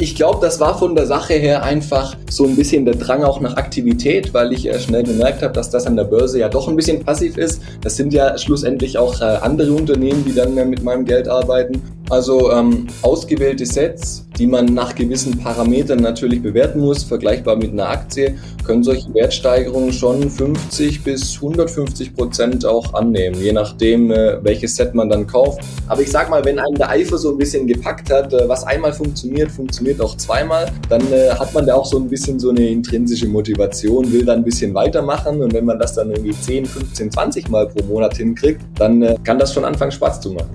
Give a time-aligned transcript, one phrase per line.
[0.00, 3.38] Ich glaube, das war von der Sache her einfach so ein bisschen der Drang auch
[3.40, 6.68] nach Aktivität, weil ich äh, schnell gemerkt habe, dass das an der Börse ja doch
[6.68, 7.60] ein bisschen passiv ist.
[7.82, 11.82] Das sind ja schlussendlich auch äh, andere Unternehmen, die dann mit meinem Geld arbeiten.
[12.10, 17.88] Also ähm, ausgewählte Sets, die man nach gewissen Parametern natürlich bewerten muss, vergleichbar mit einer
[17.88, 24.74] Aktie, können solche Wertsteigerungen schon 50 bis 150 Prozent auch annehmen, je nachdem, äh, welches
[24.74, 25.60] Set man dann kauft.
[25.86, 28.64] Aber ich sag mal, wenn einen der Eifer so ein bisschen gepackt hat, äh, was
[28.64, 32.50] einmal funktioniert, funktioniert auch zweimal, dann äh, hat man da auch so ein bisschen so
[32.50, 36.66] eine intrinsische Motivation, will dann ein bisschen weitermachen und wenn man das dann irgendwie 10,
[36.66, 40.50] 15, 20 Mal pro Monat hinkriegt, dann äh, kann das von Anfang Spaß zu machen.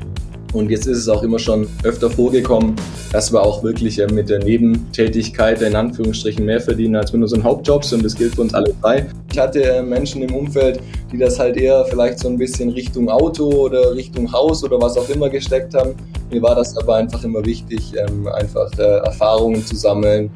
[0.56, 2.76] Und jetzt ist es auch immer schon öfter vorgekommen,
[3.12, 7.44] dass wir auch wirklich äh, mit der Nebentätigkeit in Anführungsstrichen mehr verdienen als mit unseren
[7.44, 9.06] Hauptjobs und das gilt für uns alle drei.
[9.34, 10.80] Ich hatte äh, Menschen im Umfeld,
[11.12, 14.98] die das halt eher vielleicht so ein bisschen Richtung Auto oder Richtung Haus oder was
[14.98, 15.94] auch immer gesteckt haben.
[16.32, 20.32] Mir war das aber einfach immer wichtig, ähm, einfach äh, Erfahrungen zu sammeln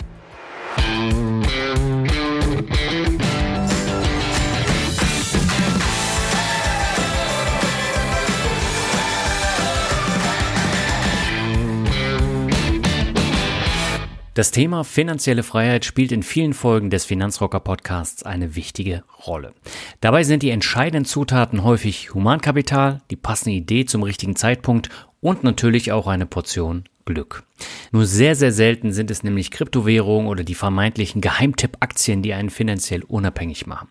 [14.39, 19.53] Das Thema finanzielle Freiheit spielt in vielen Folgen des Finanzrocker Podcasts eine wichtige Rolle.
[19.99, 24.87] Dabei sind die entscheidenden Zutaten häufig Humankapital, die passende Idee zum richtigen Zeitpunkt
[25.19, 27.43] und natürlich auch eine Portion Glück.
[27.91, 33.03] Nur sehr, sehr selten sind es nämlich Kryptowährungen oder die vermeintlichen Geheimtipp-Aktien, die einen finanziell
[33.03, 33.87] unabhängig machen.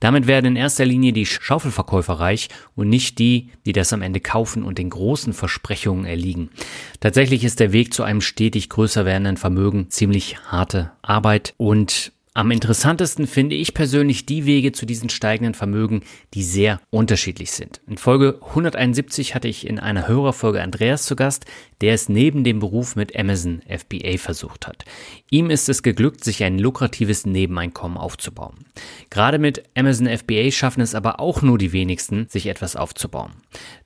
[0.00, 4.20] Damit werden in erster Linie die Schaufelverkäufer reich und nicht die, die das am Ende
[4.20, 6.50] kaufen und den großen Versprechungen erliegen.
[7.00, 12.50] Tatsächlich ist der Weg zu einem stetig größer werdenden Vermögen ziemlich harte Arbeit und am
[12.50, 16.02] interessantesten finde ich persönlich die Wege zu diesen steigenden Vermögen,
[16.34, 17.80] die sehr unterschiedlich sind.
[17.88, 21.46] In Folge 171 hatte ich in einer Hörerfolge Andreas zu Gast,
[21.80, 24.84] der es neben dem Beruf mit Amazon FBA versucht hat.
[25.30, 28.66] Ihm ist es geglückt, sich ein lukratives Nebeneinkommen aufzubauen.
[29.08, 33.32] Gerade mit Amazon FBA schaffen es aber auch nur die wenigsten, sich etwas aufzubauen.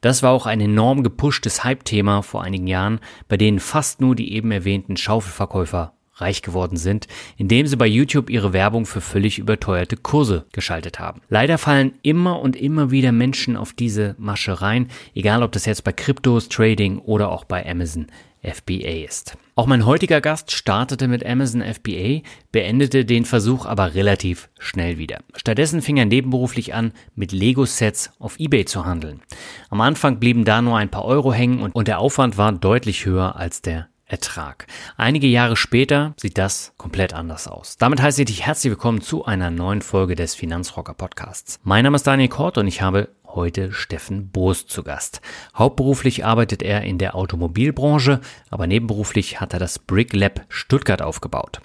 [0.01, 4.33] Das war auch ein enorm gepushtes Hype-Thema vor einigen Jahren, bei denen fast nur die
[4.33, 9.97] eben erwähnten Schaufelverkäufer reich geworden sind, indem sie bei YouTube ihre Werbung für völlig überteuerte
[9.97, 11.21] Kurse geschaltet haben.
[11.29, 15.85] Leider fallen immer und immer wieder Menschen auf diese Masche rein, egal ob das jetzt
[15.85, 18.07] bei Kryptos, Trading oder auch bei Amazon
[18.43, 19.37] FBA ist.
[19.55, 25.19] Auch mein heutiger Gast startete mit Amazon FBA, beendete den Versuch aber relativ schnell wieder.
[25.37, 29.21] Stattdessen fing er nebenberuflich an, mit Lego-Sets auf eBay zu handeln.
[29.69, 33.37] Am Anfang blieben da nur ein paar Euro hängen und, der Aufwand war deutlich höher
[33.37, 34.67] als der Ertrag.
[34.97, 37.77] Einige Jahre später sieht das komplett anders aus.
[37.77, 41.61] Damit heiße ich dich herzlich willkommen zu einer neuen Folge des Finanzrocker Podcasts.
[41.63, 45.21] Mein Name ist Daniel Kort und ich habe heute Steffen Boos zu Gast.
[45.55, 48.21] Hauptberuflich arbeitet er in der Automobilbranche,
[48.51, 51.61] aber nebenberuflich hat er das Brick Lab Stuttgart aufgebaut.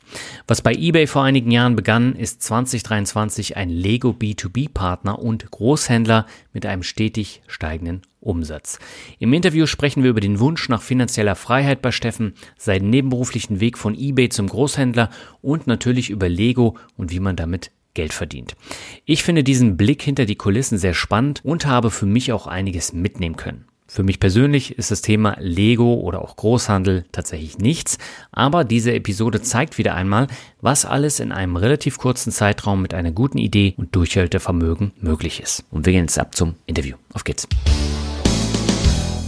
[0.48, 6.26] Was bei eBay vor einigen Jahren begann, ist 2023 ein Lego B2B Partner und Großhändler
[6.54, 8.80] mit einem stetig steigenden Umsatz.
[9.20, 13.78] Im Interview sprechen wir über den Wunsch nach finanzieller Freiheit bei Steffen, seinen nebenberuflichen Weg
[13.78, 15.10] von eBay zum Großhändler
[15.42, 18.56] und natürlich über Lego und wie man damit Geld verdient.
[19.06, 22.94] Ich finde diesen Blick hinter die Kulissen sehr spannend und habe für mich auch einiges
[22.94, 23.66] mitnehmen können.
[23.88, 27.98] Für mich persönlich ist das Thema Lego oder auch Großhandel tatsächlich nichts,
[28.32, 30.28] aber diese Episode zeigt wieder einmal,
[30.60, 35.66] was alles in einem relativ kurzen Zeitraum mit einer guten Idee und Durchhaltevermögen möglich ist.
[35.72, 36.98] Und wir gehen jetzt ab zum Interview.
[37.14, 37.48] Auf geht's.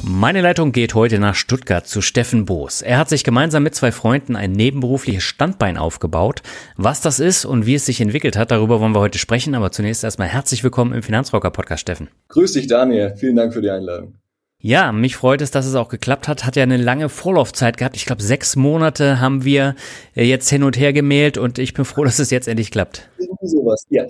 [0.09, 2.81] Meine Leitung geht heute nach Stuttgart zu Steffen Boos.
[2.81, 6.43] Er hat sich gemeinsam mit zwei Freunden ein nebenberufliches Standbein aufgebaut.
[6.77, 9.53] Was das ist und wie es sich entwickelt hat, darüber wollen wir heute sprechen.
[9.53, 12.07] Aber zunächst erstmal herzlich willkommen im Finanzrocker Podcast, Steffen.
[12.29, 13.15] Grüß dich, Daniel.
[13.17, 14.13] Vielen Dank für die Einladung.
[14.61, 16.45] Ja, mich freut es, dass es auch geklappt hat.
[16.45, 17.97] Hat ja eine lange Vorlaufzeit gehabt.
[17.97, 19.75] Ich glaube, sechs Monate haben wir
[20.15, 23.09] äh, jetzt hin und her gemäht und ich bin froh, dass es jetzt endlich klappt.
[23.19, 24.05] Irgendwie sowas, ja.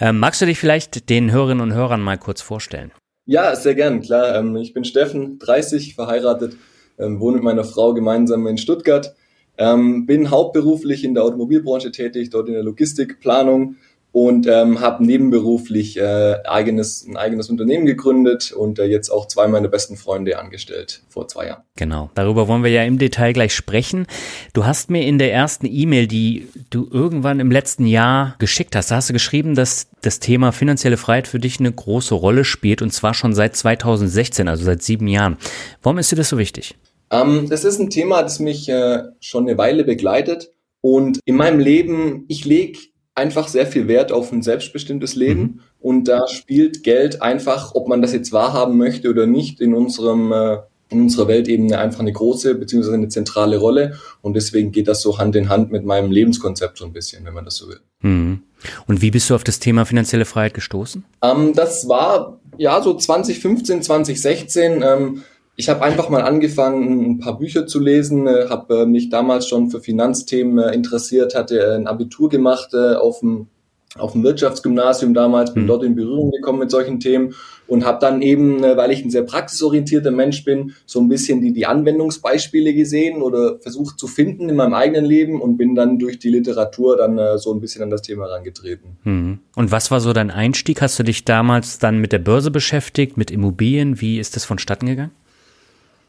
[0.00, 2.92] Ähm, magst du dich vielleicht den Hörerinnen und Hörern mal kurz vorstellen?
[3.26, 4.34] Ja, sehr gern, klar.
[4.36, 6.56] Ähm, ich bin Steffen, 30, verheiratet,
[6.98, 9.14] ähm, wohne mit meiner Frau gemeinsam in Stuttgart,
[9.56, 13.76] ähm, bin hauptberuflich in der Automobilbranche tätig, dort in der Logistikplanung
[14.14, 19.48] und ähm, habe nebenberuflich äh, eigenes, ein eigenes Unternehmen gegründet und äh, jetzt auch zwei
[19.48, 21.64] meiner besten Freunde angestellt vor zwei Jahren.
[21.74, 24.06] Genau, darüber wollen wir ja im Detail gleich sprechen.
[24.52, 28.92] Du hast mir in der ersten E-Mail, die du irgendwann im letzten Jahr geschickt hast,
[28.92, 32.82] da hast du geschrieben, dass das Thema finanzielle Freiheit für dich eine große Rolle spielt
[32.82, 35.38] und zwar schon seit 2016, also seit sieben Jahren.
[35.82, 36.76] Warum ist dir das so wichtig?
[37.10, 41.58] Ähm, das ist ein Thema, das mich äh, schon eine Weile begleitet und in meinem
[41.58, 42.78] Leben, ich lege
[43.14, 45.40] einfach sehr viel Wert auf ein selbstbestimmtes Leben.
[45.40, 45.60] Mhm.
[45.80, 50.32] Und da spielt Geld einfach, ob man das jetzt wahrhaben möchte oder nicht, in unserem
[50.32, 50.58] äh,
[50.90, 53.98] in unserer Weltebene einfach eine große beziehungsweise eine zentrale Rolle.
[54.22, 57.34] Und deswegen geht das so Hand in Hand mit meinem Lebenskonzept so ein bisschen, wenn
[57.34, 57.80] man das so will.
[58.00, 58.42] Mhm.
[58.86, 61.04] Und wie bist du auf das Thema finanzielle Freiheit gestoßen?
[61.22, 64.82] Ähm, das war ja so 2015, 2016.
[64.82, 65.22] Ähm,
[65.56, 69.46] ich habe einfach mal angefangen, ein paar Bücher zu lesen, äh, habe äh, mich damals
[69.46, 73.48] schon für Finanzthemen äh, interessiert, hatte ein Abitur gemacht auf dem
[73.96, 75.68] auf dem Wirtschaftsgymnasium damals, bin mhm.
[75.68, 77.32] dort in Berührung gekommen mit solchen Themen
[77.68, 81.52] und habe dann eben, weil ich ein sehr praxisorientierter Mensch bin, so ein bisschen die,
[81.52, 86.18] die Anwendungsbeispiele gesehen oder versucht zu finden in meinem eigenen Leben und bin dann durch
[86.18, 88.96] die Literatur dann so ein bisschen an das Thema herangetreten.
[89.04, 89.38] Mhm.
[89.54, 90.82] Und was war so dein Einstieg?
[90.82, 94.00] Hast du dich damals dann mit der Börse beschäftigt, mit Immobilien?
[94.00, 95.12] Wie ist das vonstatten gegangen?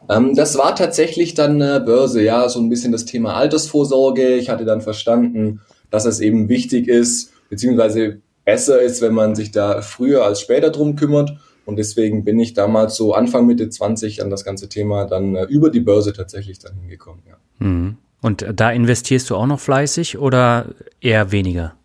[0.10, 4.36] Ähm, das war tatsächlich dann äh, Börse, ja, so ein bisschen das Thema Altersvorsorge.
[4.36, 9.52] Ich hatte dann verstanden, dass es eben wichtig ist, beziehungsweise besser ist, wenn man sich
[9.52, 11.38] da früher als später drum kümmert.
[11.66, 15.46] Und deswegen bin ich damals so Anfang Mitte 20 an das ganze Thema dann äh,
[15.46, 17.38] über die Börse tatsächlich dann hingekommen, ja.
[17.66, 17.98] Mhm.
[18.22, 20.68] Und da investierst du auch noch fleißig oder
[21.00, 21.76] eher weniger?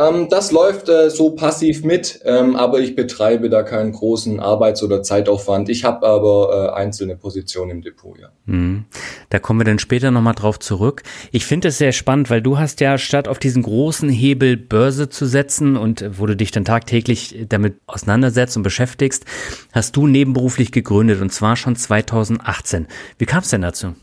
[0.00, 4.82] Ähm, das läuft äh, so passiv mit, ähm, aber ich betreibe da keinen großen Arbeits-
[4.82, 5.68] oder Zeitaufwand.
[5.68, 8.28] Ich habe aber äh, einzelne Positionen im Depot, ja.
[8.46, 8.84] Mhm.
[9.28, 11.02] Da kommen wir dann später nochmal drauf zurück.
[11.32, 15.08] Ich finde es sehr spannend, weil du hast ja statt auf diesen großen Hebel Börse
[15.08, 19.24] zu setzen und äh, wo du dich dann tagtäglich damit auseinandersetzt und beschäftigst,
[19.72, 22.86] hast du nebenberuflich gegründet und zwar schon 2018.
[23.18, 23.94] Wie kam es denn dazu?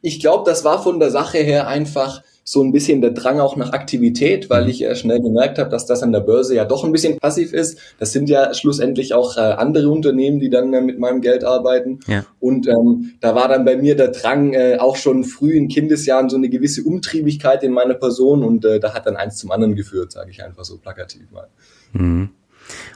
[0.00, 3.56] Ich glaube, das war von der Sache her einfach so ein bisschen der Drang auch
[3.56, 4.70] nach Aktivität, weil mhm.
[4.70, 7.52] ich äh, schnell gemerkt habe, dass das an der Börse ja doch ein bisschen passiv
[7.52, 7.78] ist.
[7.98, 12.00] Das sind ja schlussendlich auch äh, andere Unternehmen, die dann äh, mit meinem Geld arbeiten.
[12.06, 12.24] Ja.
[12.40, 16.30] Und ähm, da war dann bei mir der Drang äh, auch schon früh in Kindesjahren
[16.30, 19.76] so eine gewisse Umtriebigkeit in meiner Person und äh, da hat dann eins zum anderen
[19.76, 21.48] geführt, sage ich einfach so plakativ mal.
[21.92, 22.30] Mhm.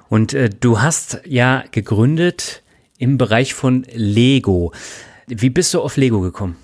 [0.08, 2.62] Und äh, du hast ja gegründet
[2.96, 4.72] im Bereich von Lego.
[5.26, 6.56] Wie bist du auf Lego gekommen?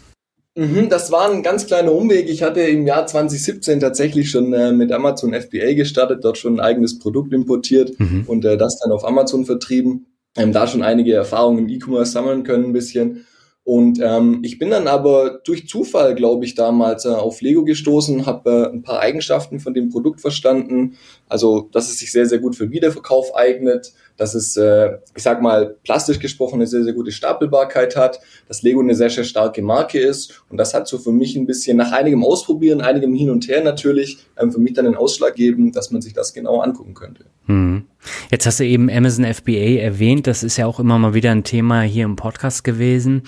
[0.58, 2.28] Mhm, das war ein ganz kleiner Umweg.
[2.28, 6.60] Ich hatte im Jahr 2017 tatsächlich schon äh, mit Amazon FBA gestartet, dort schon ein
[6.60, 8.24] eigenes Produkt importiert mhm.
[8.26, 10.06] und äh, das dann auf Amazon vertrieben.
[10.36, 13.24] Ähm, da schon einige Erfahrungen im E-Commerce sammeln können ein bisschen.
[13.62, 18.26] Und ähm, ich bin dann aber durch Zufall, glaube ich, damals äh, auf Lego gestoßen,
[18.26, 20.96] habe äh, ein paar Eigenschaften von dem Produkt verstanden.
[21.28, 25.40] Also, dass es sich sehr, sehr gut für Wiederverkauf eignet, dass es, äh, ich sag
[25.40, 29.62] mal, plastisch gesprochen eine sehr, sehr gute Stapelbarkeit hat, dass Lego eine sehr, sehr starke
[29.62, 30.42] Marke ist.
[30.50, 33.64] Und das hat so für mich ein bisschen nach einigem Ausprobieren, einigem Hin und Her
[33.64, 37.24] natürlich, ähm, für mich dann den Ausschlag geben, dass man sich das genau angucken könnte.
[37.46, 37.84] Hm.
[38.30, 40.26] Jetzt hast du eben Amazon FBA erwähnt.
[40.26, 43.22] Das ist ja auch immer mal wieder ein Thema hier im Podcast gewesen.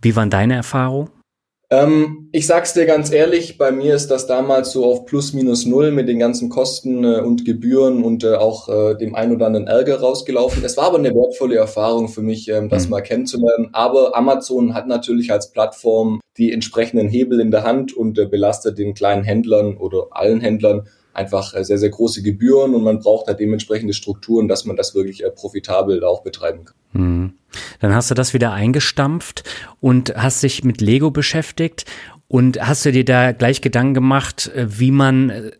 [0.00, 1.08] Wie waren deine Erfahrungen?
[1.70, 5.64] Ähm, ich sag's dir ganz ehrlich, bei mir ist das damals so auf plus minus
[5.64, 9.46] null mit den ganzen Kosten äh, und Gebühren und äh, auch äh, dem ein oder
[9.46, 10.62] anderen Ärger rausgelaufen.
[10.64, 12.90] Es war aber eine wertvolle Erfahrung für mich, ähm, das mhm.
[12.90, 13.70] mal kennenzulernen.
[13.72, 18.78] Aber Amazon hat natürlich als Plattform die entsprechenden Hebel in der Hand und äh, belastet
[18.78, 23.26] den kleinen Händlern oder allen Händlern einfach äh, sehr, sehr große Gebühren und man braucht
[23.26, 26.74] halt dementsprechende Strukturen, dass man das wirklich äh, profitabel da auch betreiben kann.
[26.92, 27.32] Hm.
[27.80, 29.44] Dann hast du das wieder eingestampft
[29.80, 31.84] und hast dich mit Lego beschäftigt
[32.28, 35.52] und hast du dir da gleich Gedanken gemacht, äh, wie man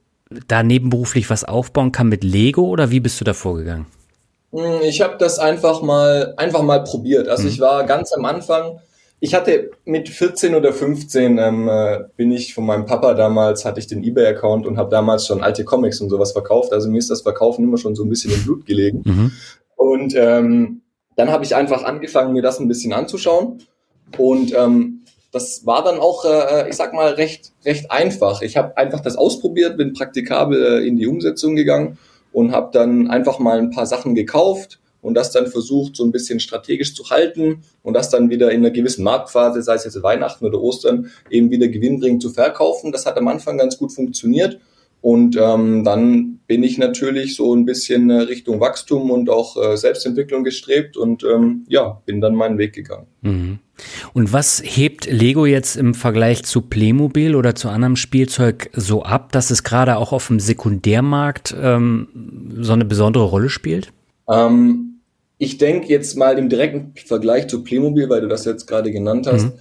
[0.49, 3.87] da nebenberuflich was aufbauen kann mit Lego oder wie bist du da vorgegangen?
[4.53, 7.29] Hm, ich habe das einfach mal einfach mal probiert.
[7.29, 7.49] Also mhm.
[7.49, 8.79] ich war ganz am Anfang
[9.25, 13.81] ich hatte mit 14 oder 15 ähm, äh, bin ich von meinem Papa damals, hatte
[13.81, 16.75] ich den Ebay-Account und habe damals schon alte Comics und sowas verkauft.
[16.75, 19.01] Also mir ist das Verkaufen immer schon so ein bisschen im Blut gelegen.
[19.03, 19.33] Mhm.
[19.77, 20.83] Und ähm,
[21.17, 23.63] dann habe ich einfach angefangen, mir das ein bisschen anzuschauen.
[24.19, 28.43] Und ähm, das war dann auch, äh, ich sag mal, recht, recht einfach.
[28.43, 31.97] Ich habe einfach das ausprobiert, bin praktikabel äh, in die Umsetzung gegangen
[32.31, 36.13] und habe dann einfach mal ein paar Sachen gekauft, und das dann versucht, so ein
[36.13, 40.03] bisschen strategisch zu halten und das dann wieder in einer gewissen Marktphase, sei es jetzt
[40.03, 42.91] Weihnachten oder Ostern, eben wieder gewinnbringend zu verkaufen.
[42.91, 44.59] Das hat am Anfang ganz gut funktioniert.
[45.03, 49.77] Und ähm, dann bin ich natürlich so ein bisschen äh, Richtung Wachstum und auch äh,
[49.77, 53.07] Selbstentwicklung gestrebt und ähm, ja, bin dann meinen Weg gegangen.
[53.21, 53.59] Mhm.
[54.15, 59.33] Und was hebt Lego jetzt im Vergleich zu Playmobil oder zu anderem Spielzeug so ab,
[59.33, 62.09] dass es gerade auch auf dem Sekundärmarkt ähm,
[62.59, 63.93] so eine besondere Rolle spielt?
[64.27, 64.94] Ähm,
[65.39, 69.27] ich denke jetzt mal im direkten Vergleich zu Playmobil, weil du das jetzt gerade genannt
[69.27, 69.45] hast.
[69.45, 69.53] Mhm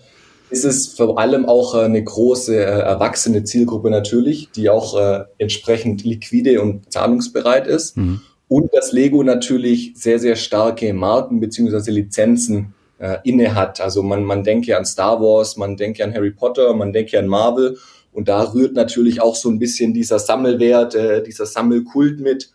[0.54, 5.26] ist es vor allem auch äh, eine große äh, erwachsene Zielgruppe natürlich, die auch äh,
[5.40, 7.98] entsprechend liquide und zahlungsbereit ist.
[7.98, 8.22] Mhm.
[8.48, 13.82] Und dass Lego natürlich sehr, sehr starke Marken beziehungsweise Lizenzen äh, inne hat.
[13.82, 17.28] Also man, man denke an Star Wars, man denke an Harry Potter, man denke an
[17.28, 17.78] Marvel.
[18.12, 22.53] Und da rührt natürlich auch so ein bisschen dieser Sammelwert, äh, dieser Sammelkult mit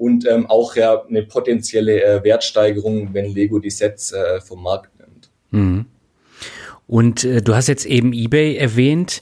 [0.00, 4.98] und ähm, auch ja eine potenzielle äh, Wertsteigerung, wenn Lego die Sets äh, vom Markt
[4.98, 5.30] nimmt.
[5.50, 5.84] Mhm.
[6.86, 9.20] Und äh, du hast jetzt eben eBay erwähnt.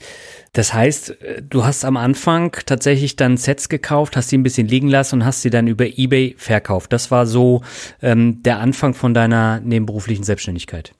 [0.52, 4.68] Das heißt, äh, du hast am Anfang tatsächlich dann Sets gekauft, hast die ein bisschen
[4.68, 6.92] liegen lassen und hast sie dann über eBay verkauft.
[6.92, 7.62] Das war so
[8.00, 10.92] ähm, der Anfang von deiner nebenberuflichen Selbstständigkeit.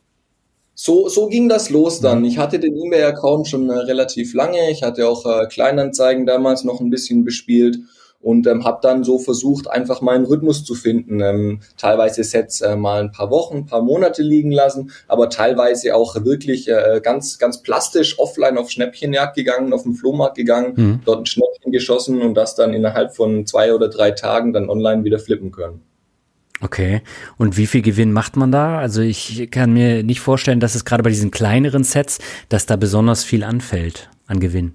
[0.75, 2.25] So, so ging das los dann.
[2.25, 4.73] Ich hatte den eBay-Account schon äh, relativ lange.
[4.73, 7.79] Ich hatte auch äh, Kleinanzeigen damals noch ein bisschen bespielt
[8.21, 11.21] und ähm, habe dann so versucht, einfach meinen Rhythmus zu finden.
[11.21, 15.95] Ähm, teilweise Sets äh, mal ein paar Wochen, ein paar Monate liegen lassen, aber teilweise
[15.95, 21.01] auch wirklich äh, ganz, ganz plastisch offline auf Schnäppchenjagd gegangen, auf den Flohmarkt gegangen, mhm.
[21.05, 25.05] dort ein Schnäppchen geschossen und das dann innerhalb von zwei oder drei Tagen dann online
[25.05, 25.83] wieder flippen können.
[26.61, 27.03] Okay.
[27.37, 28.79] Und wie viel Gewinn macht man da?
[28.79, 32.75] Also ich kann mir nicht vorstellen, dass es gerade bei diesen kleineren Sets, dass da
[32.75, 34.75] besonders viel anfällt an Gewinn.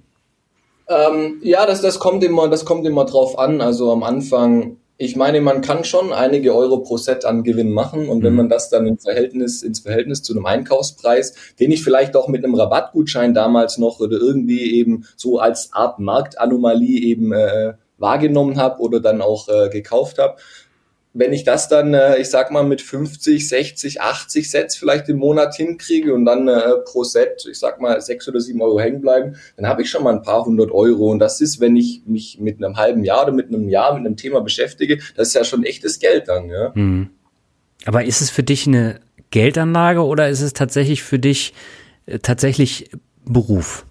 [0.88, 3.60] Ähm, ja, das, das kommt immer, das kommt immer drauf an.
[3.60, 8.08] Also am Anfang, ich meine, man kann schon einige Euro pro Set an Gewinn machen
[8.08, 8.24] und mhm.
[8.24, 12.28] wenn man das dann im Verhältnis, ins Verhältnis zu einem Einkaufspreis, den ich vielleicht auch
[12.28, 18.56] mit einem Rabattgutschein damals noch oder irgendwie eben so als Art Marktanomalie eben äh, wahrgenommen
[18.56, 20.36] habe oder dann auch äh, gekauft habe,
[21.16, 25.18] wenn ich das dann, äh, ich sag mal, mit 50, 60, 80 Sets vielleicht im
[25.18, 29.00] Monat hinkriege und dann äh, pro Set, ich sag mal, sechs oder sieben Euro hängen
[29.00, 31.10] bleiben, dann habe ich schon mal ein paar hundert Euro.
[31.10, 34.04] Und das ist, wenn ich mich mit einem halben Jahr oder mit einem Jahr mit
[34.04, 36.50] einem Thema beschäftige, das ist ja schon echtes Geld dann.
[36.50, 36.72] Ja?
[36.74, 37.10] Mhm.
[37.86, 38.98] Aber ist es für dich eine
[39.30, 41.54] Geldanlage oder ist es tatsächlich für dich
[42.06, 42.90] äh, tatsächlich
[43.24, 43.86] Beruf?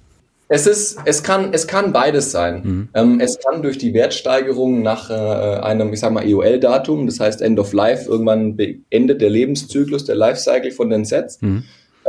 [0.54, 2.62] Es ist, es kann, es kann beides sein.
[2.64, 2.90] Mhm.
[2.94, 7.42] Ähm, es kann durch die Wertsteigerung nach äh, einem, ich sag mal, EOL-Datum, das heißt
[7.42, 11.64] End of Life, irgendwann beendet der Lebenszyklus, der Lifecycle von den Sets, mhm.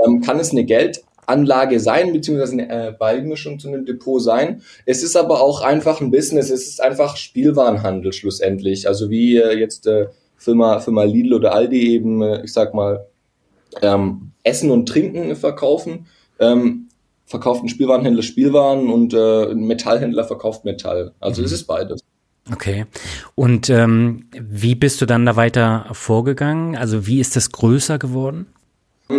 [0.04, 4.60] ähm, kann es eine Geldanlage sein, beziehungsweise eine äh, Beimischung zu einem Depot sein.
[4.84, 8.86] Es ist aber auch einfach ein Business, es ist einfach Spielwarenhandel schlussendlich.
[8.86, 13.06] Also wie äh, jetzt äh, Firma, Firma Lidl oder Aldi eben, äh, ich sag mal,
[13.80, 16.08] ähm, Essen und Trinken verkaufen.
[16.38, 16.83] Ähm,
[17.34, 21.14] verkauft ein Spielwarenhändler Spielwaren und äh, ein Metallhändler verkauft Metall.
[21.18, 21.46] Also mhm.
[21.46, 22.00] es ist beides.
[22.52, 22.86] Okay.
[23.34, 26.76] Und ähm, wie bist du dann da weiter vorgegangen?
[26.76, 28.46] Also wie ist das größer geworden?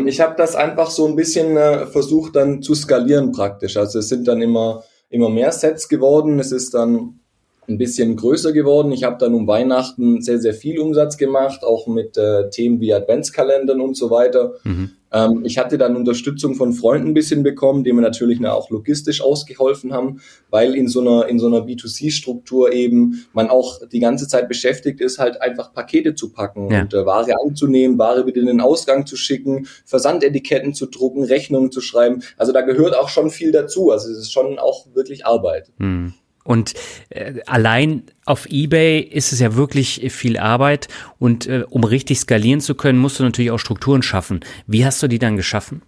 [0.05, 3.75] Ich habe das einfach so ein bisschen äh, versucht dann zu skalieren praktisch.
[3.75, 6.39] Also es sind dann immer immer mehr Sets geworden.
[6.39, 7.19] Es ist dann
[7.67, 8.93] ein bisschen größer geworden.
[8.93, 12.93] Ich habe dann um Weihnachten sehr, sehr viel Umsatz gemacht, auch mit äh, Themen wie
[12.93, 14.53] Adventskalendern und so weiter.
[14.63, 14.91] Mhm.
[15.15, 19.21] Ähm, ich hatte dann Unterstützung von Freunden ein bisschen bekommen, die mir natürlich auch logistisch
[19.21, 20.19] ausgeholfen haben,
[20.49, 24.99] weil in so einer, in so einer B2C-Struktur eben man auch die ganze Zeit beschäftigt
[24.99, 26.81] ist, halt einfach Pakete zu packen ja.
[26.81, 31.71] und äh, Ware anzunehmen, Ware wieder in den Ausgang zu schicken, Versandetiketten zu drucken, Rechnungen
[31.71, 32.21] zu schreiben.
[32.35, 33.91] Also da gehört auch schon viel dazu.
[33.91, 35.71] Also es ist schon auch wirklich Arbeit.
[35.77, 36.13] Mhm.
[36.45, 36.75] Und
[37.09, 40.87] äh, allein auf eBay ist es ja wirklich viel Arbeit
[41.19, 44.39] und äh, um richtig skalieren zu können, musst du natürlich auch Strukturen schaffen.
[44.67, 45.81] Wie hast du die dann geschaffen?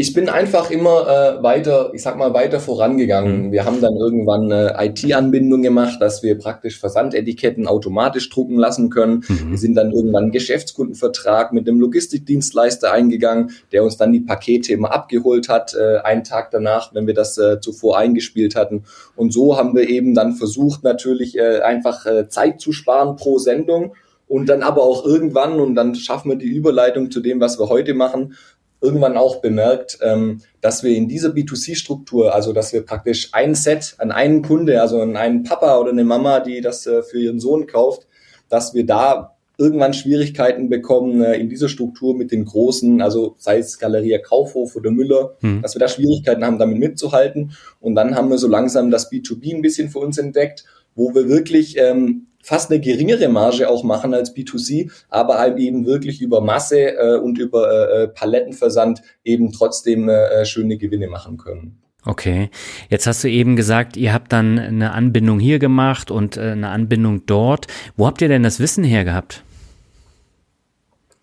[0.00, 3.46] Ich bin einfach immer äh, weiter, ich sag mal, weiter vorangegangen.
[3.46, 3.52] Mhm.
[3.52, 9.24] Wir haben dann irgendwann eine IT-Anbindung gemacht, dass wir praktisch Versandetiketten automatisch drucken lassen können.
[9.28, 9.50] Mhm.
[9.50, 14.72] Wir sind dann irgendwann einen Geschäftskundenvertrag mit einem Logistikdienstleister eingegangen, der uns dann die Pakete
[14.72, 18.84] immer abgeholt hat, äh, einen Tag danach, wenn wir das äh, zuvor eingespielt hatten.
[19.16, 23.38] Und so haben wir eben dann versucht, natürlich äh, einfach äh, Zeit zu sparen pro
[23.38, 23.94] Sendung
[24.28, 27.68] und dann aber auch irgendwann, und dann schaffen wir die Überleitung zu dem, was wir
[27.68, 28.34] heute machen,
[28.80, 33.94] irgendwann auch bemerkt, ähm, dass wir in dieser B2C-Struktur, also dass wir praktisch ein Set
[33.98, 37.40] an einen Kunde, also an einen Papa oder eine Mama, die das äh, für ihren
[37.40, 38.06] Sohn kauft,
[38.48, 43.58] dass wir da irgendwann Schwierigkeiten bekommen äh, in dieser Struktur mit den großen, also sei
[43.58, 45.62] es Galeria Kaufhof oder Müller, hm.
[45.62, 47.52] dass wir da Schwierigkeiten haben, damit mitzuhalten.
[47.80, 51.28] Und dann haben wir so langsam das B2B ein bisschen für uns entdeckt, wo wir
[51.28, 56.40] wirklich ähm, fast eine geringere Marge auch machen als B2C, aber halt eben wirklich über
[56.40, 61.78] Masse äh, und über äh, Palettenversand eben trotzdem äh, schöne Gewinne machen können.
[62.06, 62.48] Okay,
[62.88, 66.70] jetzt hast du eben gesagt, ihr habt dann eine Anbindung hier gemacht und äh, eine
[66.70, 67.66] Anbindung dort.
[67.98, 69.42] Wo habt ihr denn das Wissen her gehabt?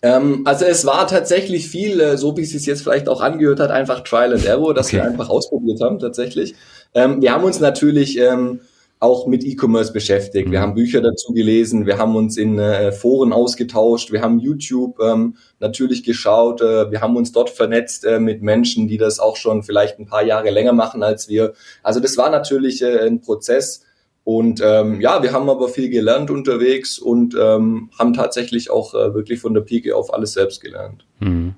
[0.03, 3.59] Ähm, also es war tatsächlich viel, äh, so wie es sich jetzt vielleicht auch angehört
[3.59, 4.97] hat, einfach Trial and Error, dass okay.
[4.97, 6.53] wir einfach ausprobiert haben tatsächlich.
[6.93, 8.59] Ähm, wir haben uns natürlich ähm,
[8.99, 10.47] auch mit E-Commerce beschäftigt.
[10.47, 10.51] Mhm.
[10.51, 14.99] Wir haben Bücher dazu gelesen, wir haben uns in äh, Foren ausgetauscht, wir haben YouTube
[14.99, 19.35] ähm, natürlich geschaut, äh, wir haben uns dort vernetzt äh, mit Menschen, die das auch
[19.35, 21.53] schon vielleicht ein paar Jahre länger machen als wir.
[21.83, 23.83] Also das war natürlich äh, ein Prozess.
[24.23, 29.13] Und ähm, ja, wir haben aber viel gelernt unterwegs und ähm, haben tatsächlich auch äh,
[29.13, 31.05] wirklich von der Pike auf alles selbst gelernt.
[31.19, 31.53] Mhm.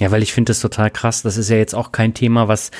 [0.00, 1.22] Ja, weil ich finde das total krass.
[1.22, 2.70] Das ist ja jetzt auch kein Thema, was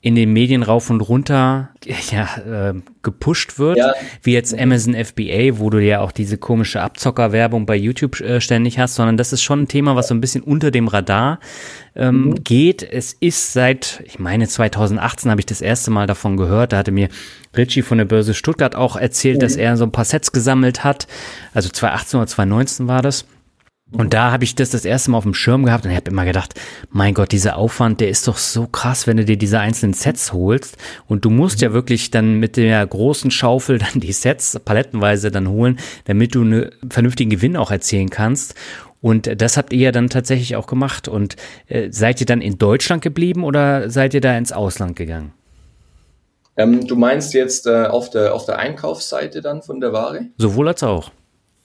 [0.00, 1.70] in den Medien rauf und runter
[2.12, 3.94] ja, äh, gepusht wird, ja.
[4.22, 8.78] wie jetzt Amazon FBA, wo du ja auch diese komische Abzockerwerbung bei YouTube äh, ständig
[8.78, 11.40] hast, sondern das ist schon ein Thema, was so ein bisschen unter dem Radar
[11.96, 12.44] ähm, mhm.
[12.44, 12.84] geht.
[12.84, 16.92] Es ist seit, ich meine 2018 habe ich das erste Mal davon gehört, da hatte
[16.92, 17.08] mir
[17.56, 19.40] Richie von der Börse Stuttgart auch erzählt, mhm.
[19.40, 21.08] dass er so ein paar Sets gesammelt hat,
[21.54, 23.24] also 2018 oder 2019 war das.
[23.90, 26.10] Und da habe ich das das erste Mal auf dem Schirm gehabt und ich habe
[26.10, 26.54] immer gedacht,
[26.90, 30.32] mein Gott, dieser Aufwand, der ist doch so krass, wenn du dir diese einzelnen Sets
[30.34, 30.76] holst
[31.06, 35.48] und du musst ja wirklich dann mit der großen Schaufel dann die Sets palettenweise dann
[35.48, 38.54] holen, damit du einen vernünftigen Gewinn auch erzielen kannst.
[39.00, 41.08] Und das habt ihr ja dann tatsächlich auch gemacht.
[41.08, 41.36] Und
[41.68, 45.32] äh, seid ihr dann in Deutschland geblieben oder seid ihr da ins Ausland gegangen?
[46.56, 50.26] Ähm, du meinst jetzt äh, auf, der, auf der Einkaufsseite dann von der Ware?
[50.36, 51.12] Sowohl als auch.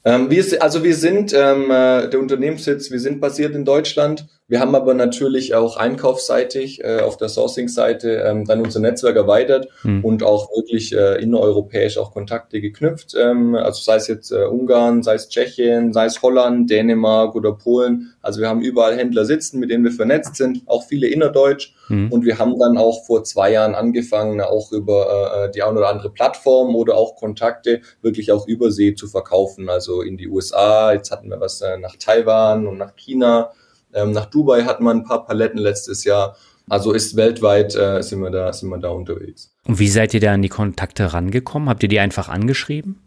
[0.04, 4.26] Ähm, wir, also wir sind ähm, äh, der Unternehmenssitz, wir sind basiert in Deutschland.
[4.46, 9.68] Wir haben aber natürlich auch einkaufsseitig äh, auf der Sourcing-Seite ähm, dann unser Netzwerk erweitert
[9.84, 10.04] mhm.
[10.04, 13.14] und auch wirklich äh, innereuropäisch auch Kontakte geknüpft.
[13.18, 17.52] Ähm, also sei es jetzt äh, Ungarn, sei es Tschechien, sei es Holland, Dänemark oder
[17.52, 18.12] Polen.
[18.20, 21.74] Also wir haben überall Händler sitzen, mit denen wir vernetzt sind, auch viele innerdeutsch.
[21.88, 22.12] Mhm.
[22.12, 25.88] Und wir haben dann auch vor zwei Jahren angefangen, auch über äh, die eine oder
[25.88, 29.70] andere Plattform oder auch Kontakte wirklich auch übersee zu verkaufen.
[29.70, 33.50] Also in die USA, jetzt hatten wir was äh, nach Taiwan und nach China.
[33.94, 36.36] Ähm, nach Dubai hat man ein paar Paletten letztes Jahr.
[36.68, 39.54] Also ist weltweit äh, sind wir da sind wir da unterwegs.
[39.66, 41.68] Und wie seid ihr da an die Kontakte rangekommen?
[41.68, 43.00] Habt ihr die einfach angeschrieben?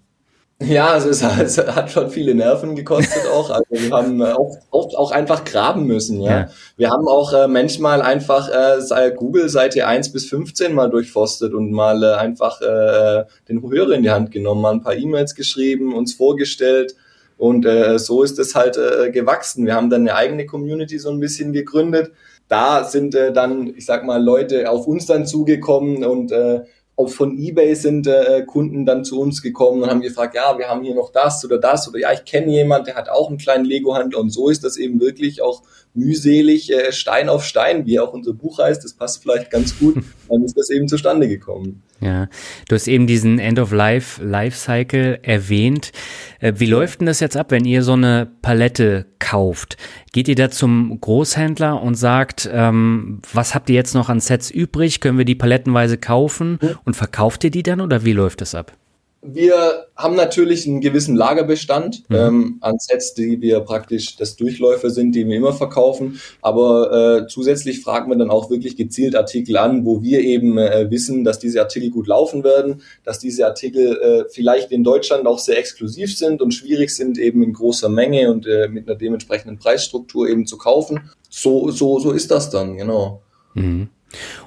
[0.59, 3.49] Ja, also es, es hat schon viele Nerven gekostet auch.
[3.49, 6.21] Also wir haben äh, auch, auch, auch einfach graben müssen.
[6.21, 6.49] Ja, ja.
[6.77, 11.71] wir haben auch äh, manchmal einfach äh, Google Seite 1 bis 15 mal durchforstet und
[11.71, 15.93] mal äh, einfach äh, den Hörer in die Hand genommen, mal ein paar E-Mails geschrieben,
[15.93, 16.95] uns vorgestellt
[17.37, 19.65] und äh, so ist es halt äh, gewachsen.
[19.65, 22.11] Wir haben dann eine eigene Community so ein bisschen gegründet.
[22.47, 26.61] Da sind äh, dann, ich sag mal, Leute auf uns dann zugekommen und äh,
[26.95, 30.67] auch von eBay sind äh, Kunden dann zu uns gekommen und haben gefragt, ja, wir
[30.67, 33.37] haben hier noch das oder das oder ja, ich kenne jemand, der hat auch einen
[33.37, 35.61] kleinen Lego-Handel und so ist das eben wirklich auch
[35.97, 39.95] mühselig äh, Stein auf Stein, wie auch unser Buch heißt, das passt vielleicht ganz gut,
[40.29, 41.83] dann ist das eben zustande gekommen.
[41.99, 42.29] Ja,
[42.69, 45.91] du hast eben diesen End-of-Life Lifecycle erwähnt.
[46.39, 49.77] Äh, wie läuft denn das jetzt ab, wenn ihr so eine Palette kauft?
[50.13, 54.51] Geht ihr da zum Großhändler und sagt, ähm, was habt ihr jetzt noch an Sets
[54.51, 55.01] übrig?
[55.01, 56.59] Können wir die palettenweise kaufen?
[56.85, 58.73] Und verkauft ihr die dann oder wie läuft das ab?
[59.21, 62.15] Wir haben natürlich einen gewissen Lagerbestand mhm.
[62.15, 66.19] ähm, an Sets, die wir praktisch das Durchläufer sind, die wir immer verkaufen.
[66.41, 70.89] Aber äh, zusätzlich fragen wir dann auch wirklich gezielt Artikel an, wo wir eben äh,
[70.91, 75.39] wissen, dass diese Artikel gut laufen werden, dass diese Artikel äh, vielleicht in Deutschland auch
[75.39, 79.57] sehr exklusiv sind und schwierig sind, eben in großer Menge und äh, mit einer dementsprechenden
[79.57, 81.09] Preisstruktur eben zu kaufen.
[81.29, 83.21] So, so, so ist das dann, genau.
[83.55, 83.89] Mhm.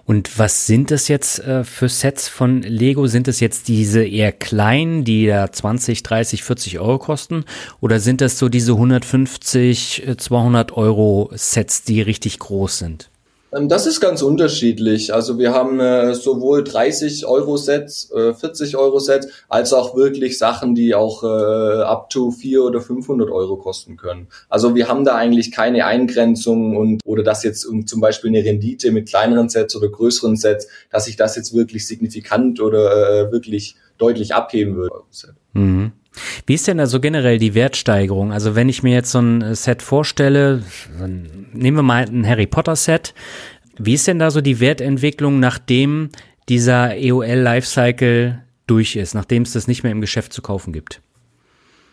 [0.05, 3.07] Und was sind das jetzt äh, für Sets von Lego?
[3.07, 7.45] Sind es jetzt diese eher kleinen, die da 20, 30, 40 Euro kosten?
[7.81, 13.11] Oder sind das so diese 150, 200 äh, Euro Sets, die richtig groß sind?
[13.53, 15.13] Ähm, das ist ganz unterschiedlich.
[15.13, 20.39] Also wir haben äh, sowohl 30 Euro Sets, äh, 40 Euro Sets, als auch wirklich
[20.39, 24.29] Sachen, die auch äh, up to 400 oder 500 Euro kosten können.
[24.49, 28.45] Also wir haben da eigentlich keine Eingrenzung und oder dass jetzt um, zum Beispiel eine
[28.45, 33.33] Rendite mit kleineren Sets oder größeren Sets, dass sich das jetzt wirklich signifikant oder äh,
[33.33, 34.95] wirklich deutlich abheben würde.
[35.53, 35.93] Mhm.
[36.47, 38.33] Wie ist denn also generell die Wertsteigerung?
[38.33, 40.63] Also wenn ich mir jetzt so ein Set vorstelle,
[41.53, 43.15] nehmen wir mal ein Harry Potter Set,
[43.79, 46.11] wie ist denn da so die Wertentwicklung, nachdem
[46.49, 51.01] dieser EOL Lifecycle durch ist, nachdem es das nicht mehr im Geschäft zu kaufen gibt?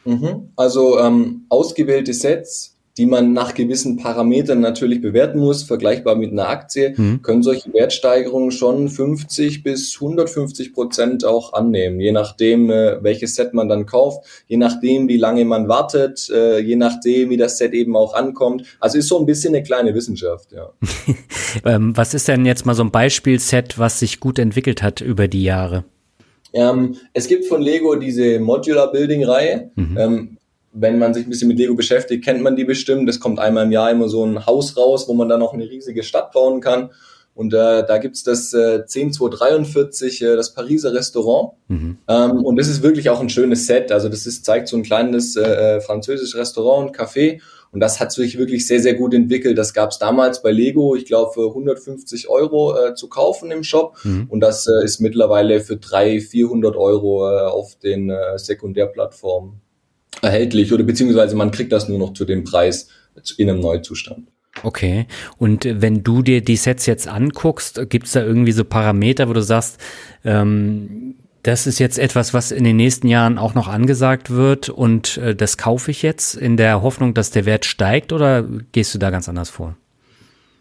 [0.06, 0.50] Mhm.
[0.56, 6.50] Also ähm, ausgewählte Sets die man nach gewissen Parametern natürlich bewerten muss, vergleichbar mit einer
[6.50, 7.22] Aktie, mhm.
[7.22, 13.54] können solche Wertsteigerungen schon 50 bis 150 Prozent auch annehmen, je nachdem, äh, welches Set
[13.54, 17.74] man dann kauft, je nachdem, wie lange man wartet, äh, je nachdem, wie das Set
[17.74, 18.64] eben auch ankommt.
[18.80, 20.72] Also ist so ein bisschen eine kleine Wissenschaft, ja.
[21.66, 25.28] ähm, was ist denn jetzt mal so ein Beispielset, was sich gut entwickelt hat über
[25.28, 25.86] die Jahre?
[26.54, 29.72] Ähm, es gibt von Lego diese Modular Building Reihe.
[29.76, 29.98] Mhm.
[30.00, 30.38] Ähm,
[30.80, 33.10] wenn man sich ein bisschen mit Lego beschäftigt, kennt man die bestimmt.
[33.10, 35.70] Es kommt einmal im Jahr immer so ein Haus raus, wo man dann noch eine
[35.70, 36.92] riesige Stadt bauen kann.
[37.34, 41.54] Und äh, da gibt's das äh, 10243, äh, das Pariser Restaurant.
[41.68, 42.00] Mhm.
[42.08, 43.92] Ähm, und das ist wirklich auch ein schönes Set.
[43.92, 47.40] Also das ist, zeigt so ein kleines äh, äh französisches Restaurant und Café.
[47.72, 49.58] Und das hat sich wirklich sehr, sehr gut entwickelt.
[49.58, 53.98] Das gab's damals bei Lego, ich glaube, für 150 Euro äh, zu kaufen im Shop.
[54.04, 54.26] Mhm.
[54.30, 59.62] Und das äh, ist mittlerweile für 300, 400 Euro äh, auf den äh, Sekundärplattformen
[60.22, 60.74] erhältlich.
[60.74, 62.90] Oder beziehungsweise man kriegt das nur noch zu dem Preis
[63.38, 64.28] in einem Neuzustand.
[64.64, 65.06] Okay.
[65.38, 69.34] Und wenn du dir die Sets jetzt anguckst, gibt es da irgendwie so Parameter, wo
[69.34, 69.80] du sagst,
[70.24, 75.18] ähm, das ist jetzt etwas, was in den nächsten Jahren auch noch angesagt wird und
[75.18, 78.98] äh, das kaufe ich jetzt in der Hoffnung, dass der Wert steigt oder gehst du
[78.98, 79.78] da ganz anders vor?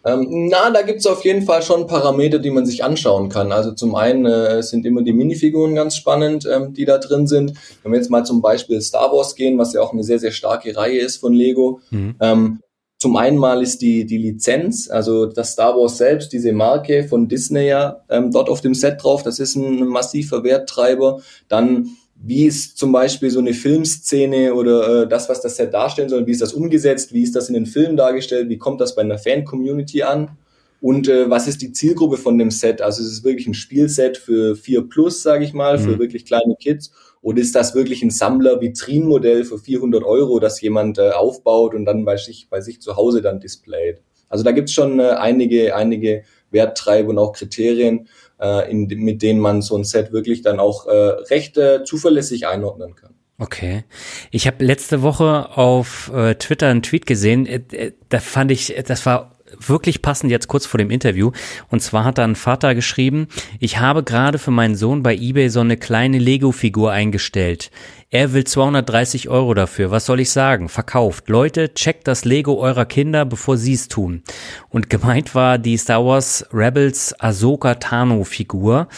[0.07, 3.51] Ähm, na, da gibt's auf jeden Fall schon Parameter, die man sich anschauen kann.
[3.51, 7.55] Also zum einen äh, sind immer die Minifiguren ganz spannend, ähm, die da drin sind.
[7.83, 10.31] Wenn wir jetzt mal zum Beispiel Star Wars gehen, was ja auch eine sehr, sehr
[10.31, 12.15] starke Reihe ist von Lego, mhm.
[12.21, 12.61] ähm,
[12.99, 17.29] zum einen mal ist die, die Lizenz, also das Star Wars selbst, diese Marke von
[17.29, 21.21] Disney ja ähm, dort auf dem Set drauf, das ist ein massiver Werttreiber.
[21.49, 21.91] Dann
[22.23, 26.27] wie ist zum Beispiel so eine Filmszene oder äh, das, was das Set darstellen soll,
[26.27, 29.03] wie ist das umgesetzt, wie ist das in den Filmen dargestellt, wie kommt das bei
[29.03, 30.37] einer Fan-Community an
[30.81, 32.83] und äh, was ist die Zielgruppe von dem Set?
[32.83, 35.83] Also ist es wirklich ein Spielset für 4 plus, sage ich mal, mhm.
[35.83, 40.99] für wirklich kleine Kids oder ist das wirklich ein Sammler-Vitrinenmodell für 400 Euro, das jemand
[40.99, 44.01] äh, aufbaut und dann bei sich, bei sich zu Hause dann displayt?
[44.29, 48.09] Also da gibt's schon äh, einige, einige Werttreiber und auch Kriterien,
[48.41, 52.47] äh, in, mit denen man so ein Set wirklich dann auch äh, recht äh, zuverlässig
[52.47, 53.15] einordnen kann.
[53.39, 53.85] Okay.
[54.31, 58.75] Ich habe letzte Woche auf äh, Twitter einen Tweet gesehen, äh, äh da fand ich,
[58.87, 61.33] das war wirklich passend jetzt kurz vor dem Interview.
[61.69, 63.29] Und zwar hat da ein Vater geschrieben,
[63.61, 67.71] ich habe gerade für meinen Sohn bei eBay so eine kleine Lego-Figur eingestellt.
[68.11, 69.91] Er will 230 Euro dafür.
[69.91, 70.69] Was soll ich sagen?
[70.69, 71.29] Verkauft.
[71.29, 74.23] Leute, checkt das Lego eurer Kinder, bevor sie es tun.
[74.69, 78.89] Und gemeint war die Star Wars Rebels Ahsoka Tano Figur.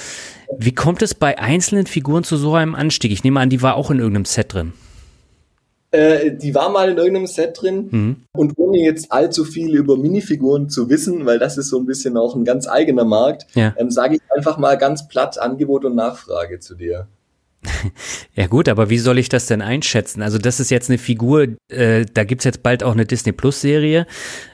[0.59, 3.13] Wie kommt es bei einzelnen Figuren zu so einem Anstieg?
[3.13, 4.73] Ich nehme an, die war auch in irgendeinem Set drin.
[5.91, 8.17] Äh, die war mal in irgendeinem Set drin mhm.
[8.33, 12.19] und ohne jetzt allzu viel über Minifiguren zu wissen, weil das ist so ein bisschen
[12.19, 13.75] auch ein ganz eigener Markt, ja.
[13.79, 17.09] ähm, sage ich einfach mal ganz platt Angebot und Nachfrage zu dir.
[18.35, 20.23] Ja gut, aber wie soll ich das denn einschätzen?
[20.23, 23.61] Also das ist jetzt eine Figur, äh, da gibt's jetzt bald auch eine Disney Plus
[23.61, 24.07] Serie.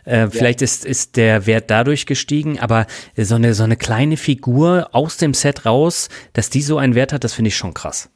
[0.07, 0.31] Äh, ja.
[0.31, 5.19] Vielleicht ist, ist der Wert dadurch gestiegen, aber so eine, so eine kleine Figur aus
[5.19, 8.09] dem Set raus, dass die so einen Wert hat, das finde ich schon krass.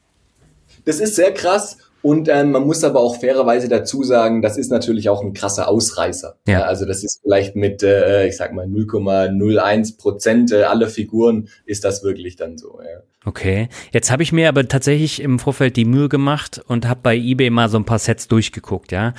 [0.86, 4.70] Das ist sehr krass und ähm, man muss aber auch fairerweise dazu sagen, das ist
[4.70, 6.36] natürlich auch ein krasser Ausreißer.
[6.46, 6.62] Ja.
[6.62, 12.02] Also das ist vielleicht mit, äh, ich sag mal, 0,01 Prozent aller Figuren ist das
[12.02, 12.80] wirklich dann so.
[12.80, 13.02] Ja.
[13.28, 17.14] Okay, jetzt habe ich mir aber tatsächlich im Vorfeld die Mühe gemacht und habe bei
[17.14, 19.12] eBay mal so ein paar Sets durchgeguckt, ja.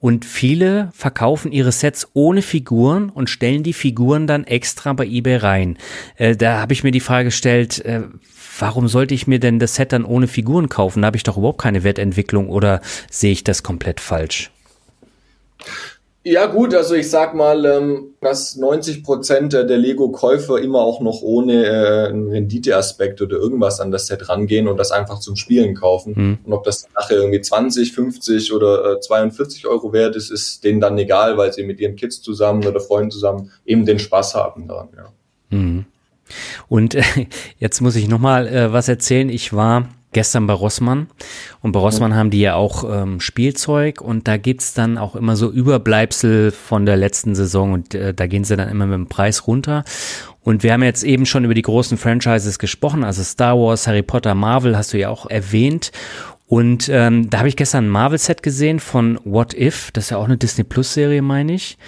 [0.00, 5.36] Und viele verkaufen ihre Sets ohne Figuren und stellen die Figuren dann extra bei eBay
[5.36, 5.78] rein.
[6.16, 8.00] Äh, da habe ich mir die Frage gestellt, äh,
[8.58, 11.02] warum sollte ich mir denn das Set dann ohne Figuren kaufen?
[11.02, 12.80] Da habe ich doch überhaupt keine Wertentwicklung oder
[13.12, 14.50] sehe ich das komplett falsch?
[16.24, 21.20] Ja gut, also ich sag mal, ähm, dass 90 Prozent der Lego-Käufer immer auch noch
[21.20, 25.74] ohne äh, einen Renditeaspekt oder irgendwas an das Set rangehen und das einfach zum Spielen
[25.74, 26.14] kaufen.
[26.16, 26.38] Mhm.
[26.44, 30.96] Und ob das nachher irgendwie 20, 50 oder 42 Euro wert ist, ist denen dann
[30.96, 34.90] egal, weil sie mit ihren Kids zusammen oder Freunden zusammen eben den Spaß haben daran.
[34.96, 35.12] Ja.
[35.50, 35.86] Mhm.
[36.68, 37.02] Und äh,
[37.58, 39.28] jetzt muss ich nochmal äh, was erzählen.
[39.28, 41.08] Ich war gestern bei Rossmann
[41.60, 45.36] und bei Rossmann haben die ja auch ähm, Spielzeug und da gibt's dann auch immer
[45.36, 49.08] so Überbleibsel von der letzten Saison und äh, da gehen sie dann immer mit dem
[49.08, 49.84] Preis runter.
[50.44, 54.02] Und wir haben jetzt eben schon über die großen Franchises gesprochen, also Star Wars, Harry
[54.02, 55.92] Potter, Marvel hast du ja auch erwähnt.
[56.46, 60.18] Und ähm, da habe ich gestern ein Marvel-Set gesehen von What If, das ist ja
[60.18, 61.78] auch eine Disney Plus-Serie, meine ich.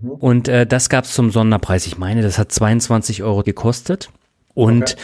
[0.00, 0.10] Mhm.
[0.10, 1.86] Und äh, das gab es zum Sonderpreis.
[1.86, 4.10] Ich meine, das hat 22 Euro gekostet.
[4.54, 4.94] Und okay.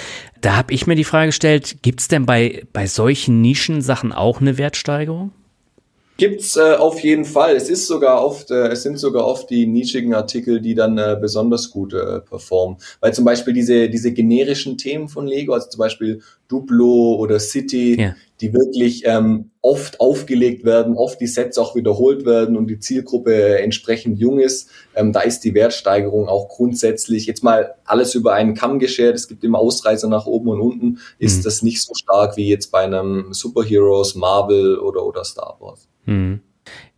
[0.41, 4.41] da habe ich mir die Frage gestellt, gibt es denn bei, bei solchen Nischensachen auch
[4.41, 5.33] eine Wertsteigerung?
[6.19, 7.55] Gibt's äh, auf jeden Fall.
[7.55, 11.17] Es ist sogar oft, äh, es sind sogar oft die nischigen Artikel, die dann äh,
[11.21, 12.79] besonders gut äh, performen.
[12.99, 18.01] Weil zum Beispiel diese diese generischen Themen von Lego, also zum Beispiel Duplo oder City,
[18.01, 18.17] ja.
[18.41, 23.59] Die wirklich ähm, oft aufgelegt werden, oft die Sets auch wiederholt werden und die Zielgruppe
[23.59, 28.55] entsprechend jung ist, ähm, da ist die Wertsteigerung auch grundsätzlich jetzt mal alles über einen
[28.55, 29.17] Kamm geschert.
[29.17, 30.99] Es gibt immer Ausreißer nach oben und unten.
[31.19, 31.43] Ist mhm.
[31.45, 35.89] das nicht so stark wie jetzt bei einem Superheroes, Marvel oder oder Star Wars?
[36.07, 36.41] Mhm.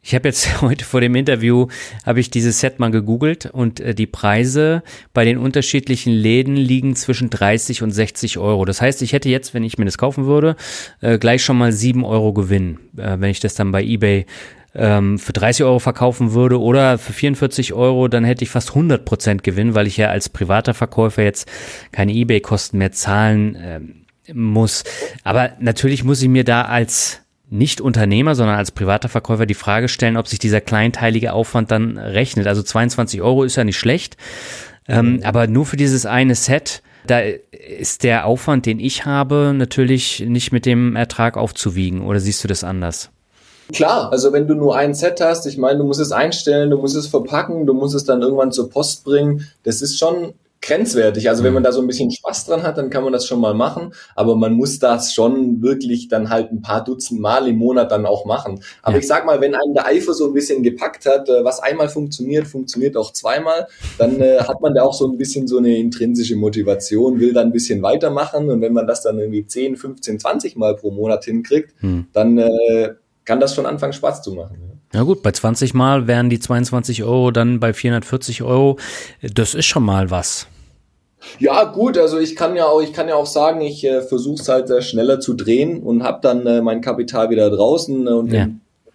[0.02, 1.68] Ich habe jetzt heute vor dem Interview
[2.04, 4.82] habe ich dieses Set mal gegoogelt und äh, die Preise
[5.12, 8.64] bei den unterschiedlichen Läden liegen zwischen 30 und 60 Euro.
[8.64, 10.56] Das heißt, ich hätte jetzt, wenn ich mir das kaufen würde,
[11.00, 14.26] äh, gleich schon mal 7 Euro Gewinn, äh, wenn ich das dann bei eBay
[14.74, 19.04] ähm, für 30 Euro verkaufen würde oder für 44 Euro, dann hätte ich fast 100
[19.04, 21.50] Prozent Gewinn, weil ich ja als privater Verkäufer jetzt
[21.92, 23.94] keine eBay-Kosten mehr zahlen ähm,
[24.32, 24.84] muss.
[25.24, 29.88] Aber natürlich muss ich mir da als nicht Unternehmer, sondern als privater Verkäufer die Frage
[29.88, 32.46] stellen, ob sich dieser kleinteilige Aufwand dann rechnet.
[32.46, 34.16] Also 22 Euro ist ja nicht schlecht,
[34.88, 35.22] ähm, mhm.
[35.24, 40.52] aber nur für dieses eine Set, da ist der Aufwand, den ich habe, natürlich nicht
[40.52, 42.02] mit dem Ertrag aufzuwiegen.
[42.02, 43.10] Oder siehst du das anders?
[43.72, 46.76] Klar, also wenn du nur ein Set hast, ich meine, du musst es einstellen, du
[46.76, 49.46] musst es verpacken, du musst es dann irgendwann zur Post bringen.
[49.62, 51.28] Das ist schon grenzwertig.
[51.28, 51.64] Also wenn man mhm.
[51.64, 53.94] da so ein bisschen Spaß dran hat, dann kann man das schon mal machen.
[54.14, 58.06] Aber man muss das schon wirklich dann halt ein paar Dutzend Mal im Monat dann
[58.06, 58.62] auch machen.
[58.82, 59.00] Aber ja.
[59.00, 61.88] ich sag mal, wenn einen der Eifer so ein bisschen gepackt hat, äh, was einmal
[61.88, 63.68] funktioniert, funktioniert auch zweimal,
[63.98, 67.48] dann äh, hat man da auch so ein bisschen so eine intrinsische Motivation, will dann
[67.48, 68.50] ein bisschen weitermachen.
[68.50, 72.06] Und wenn man das dann irgendwie 10, 15, 20 Mal pro Monat hinkriegt, hm.
[72.12, 72.94] dann äh,
[73.24, 74.70] kann das schon anfangen Spaß zu machen.
[74.92, 78.76] Ja gut, bei 20 Mal wären die 22 Euro dann bei 440 Euro.
[79.22, 80.48] Das ist schon mal was.
[81.38, 84.40] Ja, gut, also ich kann ja auch, ich kann ja auch sagen, ich äh, versuche
[84.40, 88.11] es halt äh, schneller zu drehen und habe dann äh, mein Kapital wieder draußen äh,
[88.11, 88.48] und ja.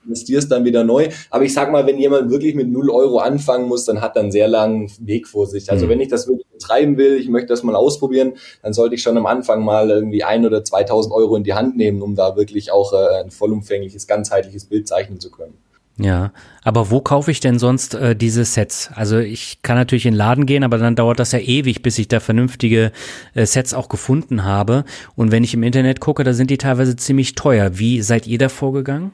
[0.05, 1.09] investierst dann wieder neu.
[1.29, 4.23] Aber ich sag mal, wenn jemand wirklich mit null Euro anfangen muss, dann hat er
[4.23, 5.71] einen sehr langen Weg vor sich.
[5.71, 5.89] Also mhm.
[5.91, 8.33] wenn ich das wirklich betreiben will, ich möchte das mal ausprobieren,
[8.63, 11.77] dann sollte ich schon am Anfang mal irgendwie ein oder 2000 Euro in die Hand
[11.77, 15.57] nehmen, um da wirklich auch äh, ein vollumfängliches, ganzheitliches Bild zeichnen zu können.
[15.97, 18.89] Ja, aber wo kaufe ich denn sonst äh, diese Sets?
[18.93, 21.97] Also ich kann natürlich in den Laden gehen, aber dann dauert das ja ewig, bis
[21.97, 22.91] ich da vernünftige
[23.33, 24.83] äh, Sets auch gefunden habe.
[25.15, 27.77] Und wenn ich im Internet gucke, da sind die teilweise ziemlich teuer.
[27.77, 29.11] Wie seid ihr da vorgegangen?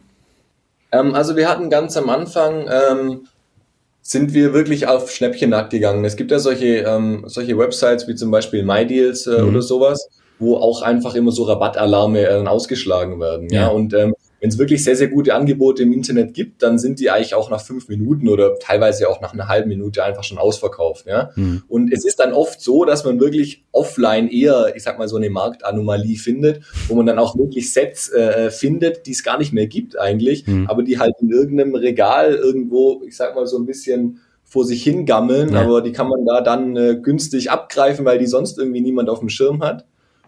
[0.91, 3.28] Ähm, also wir hatten ganz am Anfang ähm,
[4.02, 6.04] sind wir wirklich auf Schnäppchenjagd gegangen.
[6.04, 9.50] Es gibt ja solche ähm, solche Websites wie zum Beispiel MyDeals äh, mhm.
[9.50, 13.50] oder sowas, wo auch einfach immer so Rabattalarme äh, ausgeschlagen werden.
[13.52, 13.67] Ja, ja?
[13.67, 17.12] und ähm, wenn es wirklich sehr, sehr gute Angebote im Internet gibt, dann sind die
[17.12, 21.06] eigentlich auch nach fünf Minuten oder teilweise auch nach einer halben Minute einfach schon ausverkauft.
[21.06, 21.30] Ja?
[21.36, 21.62] Mhm.
[21.67, 25.17] Und es ist dann oft so, dass man wirklich offline eher, ich sag mal, so
[25.17, 29.54] eine Marktanomalie findet, wo man dann auch wirklich Sets äh, findet, die es gar nicht
[29.54, 30.65] mehr gibt eigentlich, mhm.
[30.67, 34.84] aber die halt in irgendeinem Regal irgendwo, ich sag mal, so ein bisschen vor sich
[34.84, 35.62] hingammeln, ja.
[35.62, 39.19] aber die kann man da dann äh, günstig abgreifen, weil die sonst irgendwie niemand auf
[39.19, 39.86] dem Schirm hat.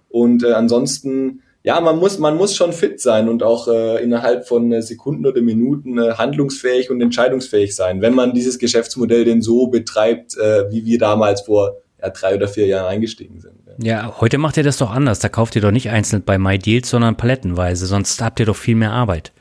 [0.10, 4.48] Und äh, ansonsten ja, man muss, man muss schon fit sein und auch äh, innerhalb
[4.48, 9.42] von äh, Sekunden oder Minuten äh, handlungsfähig und entscheidungsfähig sein, wenn man dieses Geschäftsmodell denn
[9.42, 13.54] so betreibt, äh, wie wir damals vor ja, drei oder vier Jahren eingestiegen sind.
[13.82, 14.04] Ja.
[14.04, 15.20] ja, heute macht ihr das doch anders.
[15.20, 17.86] Da kauft ihr doch nicht einzeln bei MyDeals, sondern palettenweise.
[17.86, 19.32] Sonst habt ihr doch viel mehr Arbeit.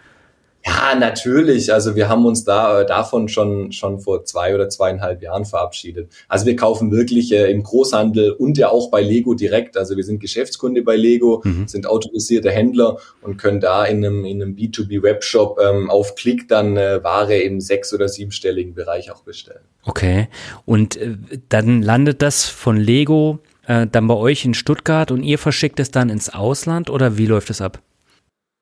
[0.64, 1.72] Ja, natürlich.
[1.72, 6.10] Also wir haben uns da äh, davon schon schon vor zwei oder zweieinhalb Jahren verabschiedet.
[6.28, 9.76] Also wir kaufen wirklich äh, im Großhandel und ja auch bei Lego direkt.
[9.76, 11.66] Also wir sind Geschäftskunde bei Lego, mhm.
[11.66, 16.48] sind autorisierte Händler und können da in einem in einem B2B Webshop ähm, auf Klick
[16.48, 19.64] dann äh, Ware im sechs- oder siebenstelligen Bereich auch bestellen.
[19.84, 20.28] Okay.
[20.64, 21.16] Und äh,
[21.48, 25.90] dann landet das von Lego äh, dann bei euch in Stuttgart und ihr verschickt es
[25.90, 27.80] dann ins Ausland oder wie läuft es ab?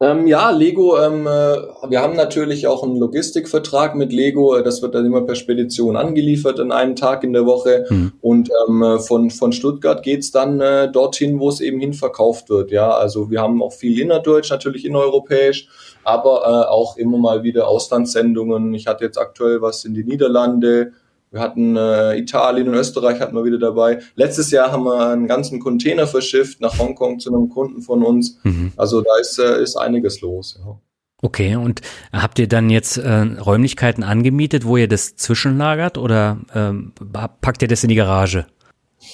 [0.03, 4.59] Ähm, ja, Lego, ähm, äh, wir haben natürlich auch einen Logistikvertrag mit Lego.
[4.63, 7.85] Das wird dann immer per Spedition angeliefert an einem Tag in der Woche.
[7.91, 8.13] Mhm.
[8.23, 12.49] Und ähm, äh, von, von Stuttgart geht's dann äh, dorthin, wo es eben hin verkauft
[12.49, 12.71] wird.
[12.71, 15.69] Ja, also wir haben auch viel innerdeutsch, natürlich innereuropäisch,
[16.03, 18.73] aber äh, auch immer mal wieder Auslandssendungen.
[18.73, 20.93] Ich hatte jetzt aktuell was in die Niederlande,
[21.31, 24.01] wir hatten äh, Italien und Österreich hatten wir wieder dabei.
[24.17, 28.39] Letztes Jahr haben wir einen ganzen Container verschifft nach Hongkong zu einem Kunden von uns.
[28.43, 28.73] Mhm.
[28.77, 30.59] Also da ist, äh, ist einiges los.
[30.59, 30.79] Ja.
[31.23, 36.93] Okay, und habt ihr dann jetzt äh, Räumlichkeiten angemietet, wo ihr das zwischenlagert oder ähm,
[37.41, 38.47] packt ihr das in die Garage?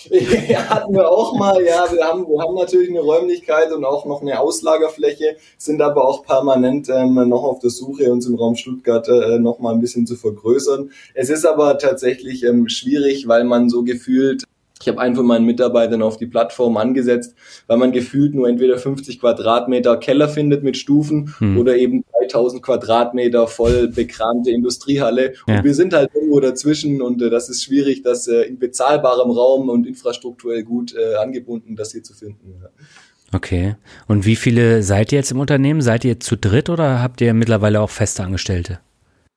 [0.48, 1.87] ja, hatten wir auch mal, ja.
[1.90, 6.24] Wir haben, wir haben natürlich eine Räumlichkeit und auch noch eine Auslagerfläche, sind aber auch
[6.24, 10.06] permanent ähm, noch auf der Suche, uns im Raum Stuttgart äh, noch mal ein bisschen
[10.06, 10.90] zu vergrößern.
[11.14, 14.44] Es ist aber tatsächlich ähm, schwierig, weil man so gefühlt
[14.80, 17.34] ich habe einen von meinen Mitarbeitern auf die Plattform angesetzt,
[17.66, 21.58] weil man gefühlt nur entweder 50 Quadratmeter Keller findet mit Stufen hm.
[21.58, 25.32] oder eben 3000 Quadratmeter voll bekramte Industriehalle.
[25.46, 25.58] Ja.
[25.58, 29.30] Und wir sind halt irgendwo dazwischen und äh, das ist schwierig, das äh, in bezahlbarem
[29.30, 32.60] Raum und infrastrukturell gut äh, angebunden, das hier zu finden.
[32.60, 32.68] Ja.
[33.32, 33.76] Okay.
[34.06, 35.80] Und wie viele seid ihr jetzt im Unternehmen?
[35.80, 38.78] Seid ihr zu dritt oder habt ihr mittlerweile auch feste Angestellte?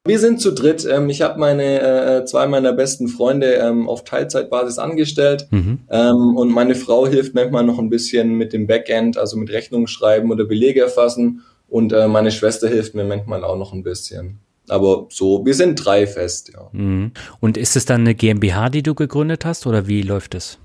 [0.06, 0.88] Wir sind zu dritt.
[0.90, 5.80] Ähm, ich habe meine äh, zwei meiner besten Freunde ähm, auf Teilzeitbasis angestellt mhm.
[5.90, 9.88] ähm, und meine Frau hilft manchmal noch ein bisschen mit dem Backend, also mit Rechnungen
[9.88, 14.40] schreiben oder Belege erfassen und äh, meine Schwester hilft mir manchmal auch noch ein bisschen.
[14.70, 16.70] Aber so, wir sind drei fest, ja.
[16.72, 17.12] Mhm.
[17.40, 20.60] Und ist es dann eine GmbH, die du gegründet hast oder wie läuft es?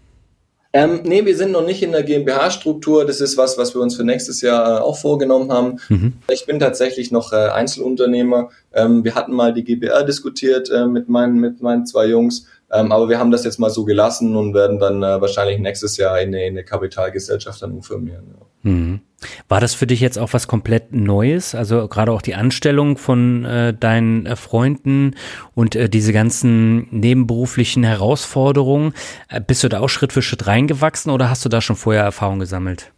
[0.76, 3.04] Ähm, nee, wir sind noch nicht in der GmbH-Struktur.
[3.04, 5.78] Das ist was, was wir uns für nächstes Jahr äh, auch vorgenommen haben.
[5.88, 6.14] Mhm.
[6.28, 8.50] Ich bin tatsächlich noch äh, Einzelunternehmer.
[8.72, 12.48] Ähm, wir hatten mal die GBR diskutiert äh, mit, meinen, mit meinen zwei Jungs.
[12.72, 15.96] Ähm, aber wir haben das jetzt mal so gelassen und werden dann äh, wahrscheinlich nächstes
[15.96, 18.34] Jahr in eine, in eine Kapitalgesellschaft dann umfirmieren.
[18.38, 18.70] Ja.
[18.70, 19.00] Mhm.
[19.48, 21.54] War das für dich jetzt auch was komplett Neues?
[21.54, 25.14] Also gerade auch die Anstellung von äh, deinen äh, Freunden
[25.54, 28.94] und äh, diese ganzen nebenberuflichen Herausforderungen.
[29.28, 32.02] Äh, bist du da auch Schritt für Schritt reingewachsen oder hast du da schon vorher
[32.02, 32.92] Erfahrung gesammelt?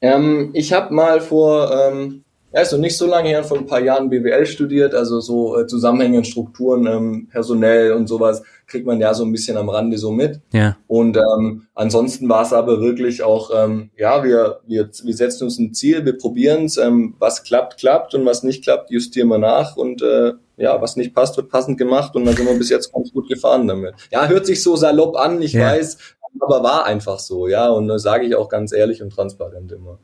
[0.00, 2.24] Ähm, ich habe mal vor ähm,
[2.56, 5.60] ja, ist noch nicht so lange her, vor ein paar Jahren BWL studiert, also so
[5.60, 9.68] äh, Zusammenhänge und Strukturen, ähm, personell und sowas kriegt man ja so ein bisschen am
[9.68, 10.40] Rande so mit.
[10.54, 10.78] Ja.
[10.86, 15.58] Und ähm, ansonsten war es aber wirklich auch, ähm, ja, wir, wir, wir setzen uns
[15.58, 19.36] ein Ziel, wir probieren es, ähm, was klappt, klappt und was nicht klappt, justieren wir
[19.36, 22.70] nach und äh, ja, was nicht passt, wird passend gemacht und dann sind wir bis
[22.70, 23.92] jetzt ganz gut gefahren damit.
[24.10, 25.72] Ja, hört sich so salopp an, ich ja.
[25.72, 25.98] weiß,
[26.40, 29.98] aber war einfach so, ja, und das sage ich auch ganz ehrlich und transparent immer.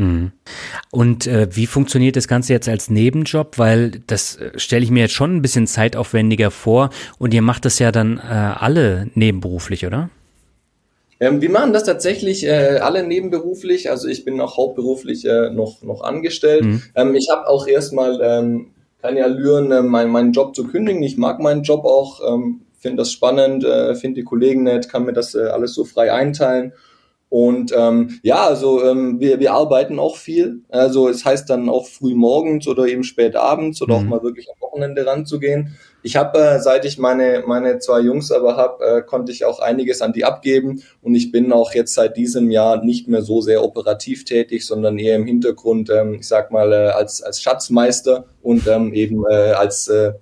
[0.00, 0.32] Mhm.
[0.90, 3.58] Und äh, wie funktioniert das Ganze jetzt als Nebenjob?
[3.58, 7.64] Weil das äh, stelle ich mir jetzt schon ein bisschen zeitaufwendiger vor und ihr macht
[7.64, 10.10] das ja dann äh, alle nebenberuflich, oder?
[11.20, 13.90] Ähm, wir machen das tatsächlich äh, alle nebenberuflich.
[13.90, 16.64] Also ich bin auch hauptberuflich äh, noch, noch angestellt.
[16.64, 16.82] Mhm.
[16.94, 18.68] Ähm, ich habe auch erstmal ähm,
[19.02, 21.02] keine Allüren, äh, mein, meinen Job zu kündigen.
[21.02, 25.04] Ich mag meinen Job auch, ähm, finde das spannend, äh, finde die Kollegen nett, kann
[25.04, 26.72] mir das äh, alles so frei einteilen.
[27.30, 30.62] Und ähm, ja, also ähm, wir, wir arbeiten auch viel.
[30.68, 34.00] Also es heißt dann auch früh morgens oder eben spät abends oder mhm.
[34.00, 35.76] auch mal wirklich am Wochenende ranzugehen.
[36.02, 39.60] Ich habe, äh, seit ich meine, meine zwei Jungs aber habe, äh, konnte ich auch
[39.60, 40.82] einiges an die abgeben.
[41.02, 44.98] Und ich bin auch jetzt seit diesem Jahr nicht mehr so sehr operativ tätig, sondern
[44.98, 49.52] eher im Hintergrund, ähm, ich sag mal, äh, als, als Schatzmeister und ähm, eben äh,
[49.52, 50.14] als äh,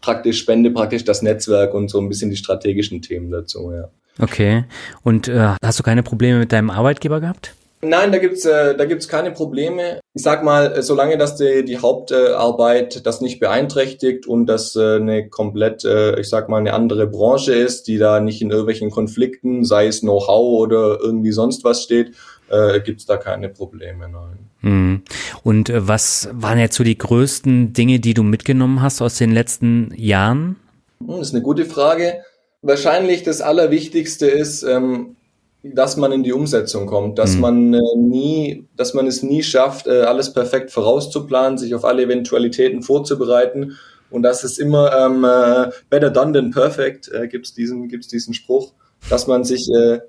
[0.00, 3.90] praktisch spende praktisch das Netzwerk und so ein bisschen die strategischen Themen dazu, ja.
[4.18, 4.64] Okay.
[5.02, 7.54] Und äh, hast du keine Probleme mit deinem Arbeitgeber gehabt?
[7.84, 10.00] Nein, da gibt's äh, da gibt's keine Probleme.
[10.14, 14.96] Ich sag mal, äh, solange dass die, die Hauptarbeit das nicht beeinträchtigt und das äh,
[14.96, 18.90] eine komplett, äh, ich sag mal, eine andere Branche ist, die da nicht in irgendwelchen
[18.90, 22.12] Konflikten, sei es Know-how oder irgendwie sonst was steht,
[22.48, 24.08] äh, gibt's da keine Probleme.
[24.08, 24.38] Nein.
[24.60, 25.02] Hm.
[25.42, 29.32] Und äh, was waren jetzt so die größten Dinge, die du mitgenommen hast aus den
[29.32, 30.56] letzten Jahren?
[31.00, 32.22] Hm, das ist eine gute Frage
[32.64, 35.16] wahrscheinlich das Allerwichtigste ist, ähm,
[35.62, 37.40] dass man in die Umsetzung kommt, dass mhm.
[37.40, 42.02] man äh, nie, dass man es nie schafft, äh, alles perfekt vorauszuplanen, sich auf alle
[42.02, 43.76] Eventualitäten vorzubereiten
[44.10, 48.34] und dass es immer ähm, äh, better done than perfect äh, gibt's diesen gibt's diesen
[48.34, 48.72] Spruch,
[49.08, 50.00] dass man sich äh,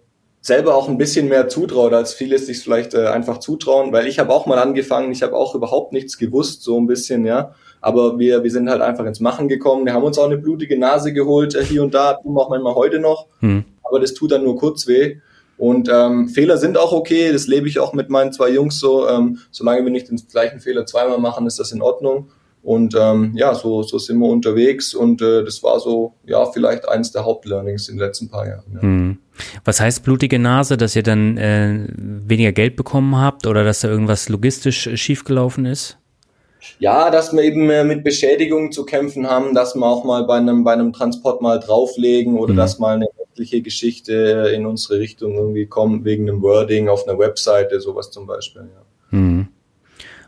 [0.41, 4.19] selber auch ein bisschen mehr zutraut, als viele sich vielleicht äh, einfach zutrauen, weil ich
[4.19, 7.55] habe auch mal angefangen, ich habe auch überhaupt nichts gewusst, so ein bisschen, ja.
[7.85, 9.85] Aber wir, wir sind halt einfach ins Machen gekommen.
[9.85, 12.49] Wir haben uns auch eine blutige Nase geholt, äh, hier und da, tun wir auch
[12.49, 13.27] manchmal heute noch.
[13.41, 13.63] Hm.
[13.83, 15.17] Aber das tut dann nur kurz weh.
[15.59, 19.07] Und ähm, Fehler sind auch okay, das lebe ich auch mit meinen zwei Jungs so.
[19.07, 22.29] Ähm, solange wir nicht den gleichen Fehler zweimal machen, ist das in Ordnung.
[22.63, 26.89] Und ähm, ja, so, so sind wir unterwegs und äh, das war so, ja, vielleicht
[26.89, 28.63] eines der Hauptlearnings in den letzten paar Jahren.
[28.73, 28.81] Ja.
[28.81, 29.17] Hm.
[29.63, 33.89] Was heißt blutige Nase, dass ihr dann äh, weniger Geld bekommen habt oder dass da
[33.89, 35.99] irgendwas logistisch äh, schiefgelaufen ist?
[36.79, 40.37] Ja, dass wir eben äh, mit Beschädigungen zu kämpfen haben, dass wir auch mal bei
[40.37, 42.57] einem, bei einem Transport mal drauflegen oder mhm.
[42.57, 47.17] dass mal eine rechtliche Geschichte in unsere Richtung irgendwie kommt, wegen einem Wording auf einer
[47.17, 49.17] Webseite, sowas zum Beispiel, ja.
[49.17, 49.47] Mhm.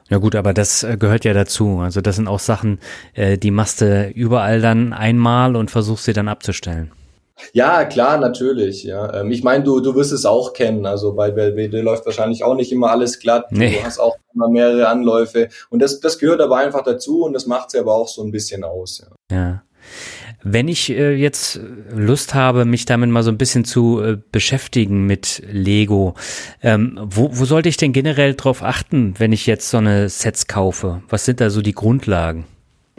[0.09, 1.79] Ja gut, aber das äh, gehört ja dazu.
[1.79, 2.79] Also das sind auch Sachen,
[3.13, 6.91] äh, die machst du überall dann einmal und versuchst sie dann abzustellen.
[7.53, 8.83] Ja, klar, natürlich.
[8.83, 10.85] Ja, ähm, ich meine, du du wirst es auch kennen.
[10.85, 13.51] Also bei Belvede läuft wahrscheinlich auch nicht immer alles glatt.
[13.51, 13.77] Nee.
[13.77, 17.45] Du hast auch immer mehrere Anläufe und das das gehört aber einfach dazu und das
[17.45, 19.03] macht sie aber auch so ein bisschen aus.
[19.29, 19.35] Ja.
[19.35, 19.63] ja.
[20.43, 21.59] Wenn ich äh, jetzt
[21.93, 26.13] Lust habe, mich damit mal so ein bisschen zu äh, beschäftigen mit Lego,
[26.61, 30.47] ähm, wo, wo sollte ich denn generell drauf achten, wenn ich jetzt so eine Sets
[30.47, 31.01] kaufe?
[31.09, 32.45] Was sind da so die Grundlagen?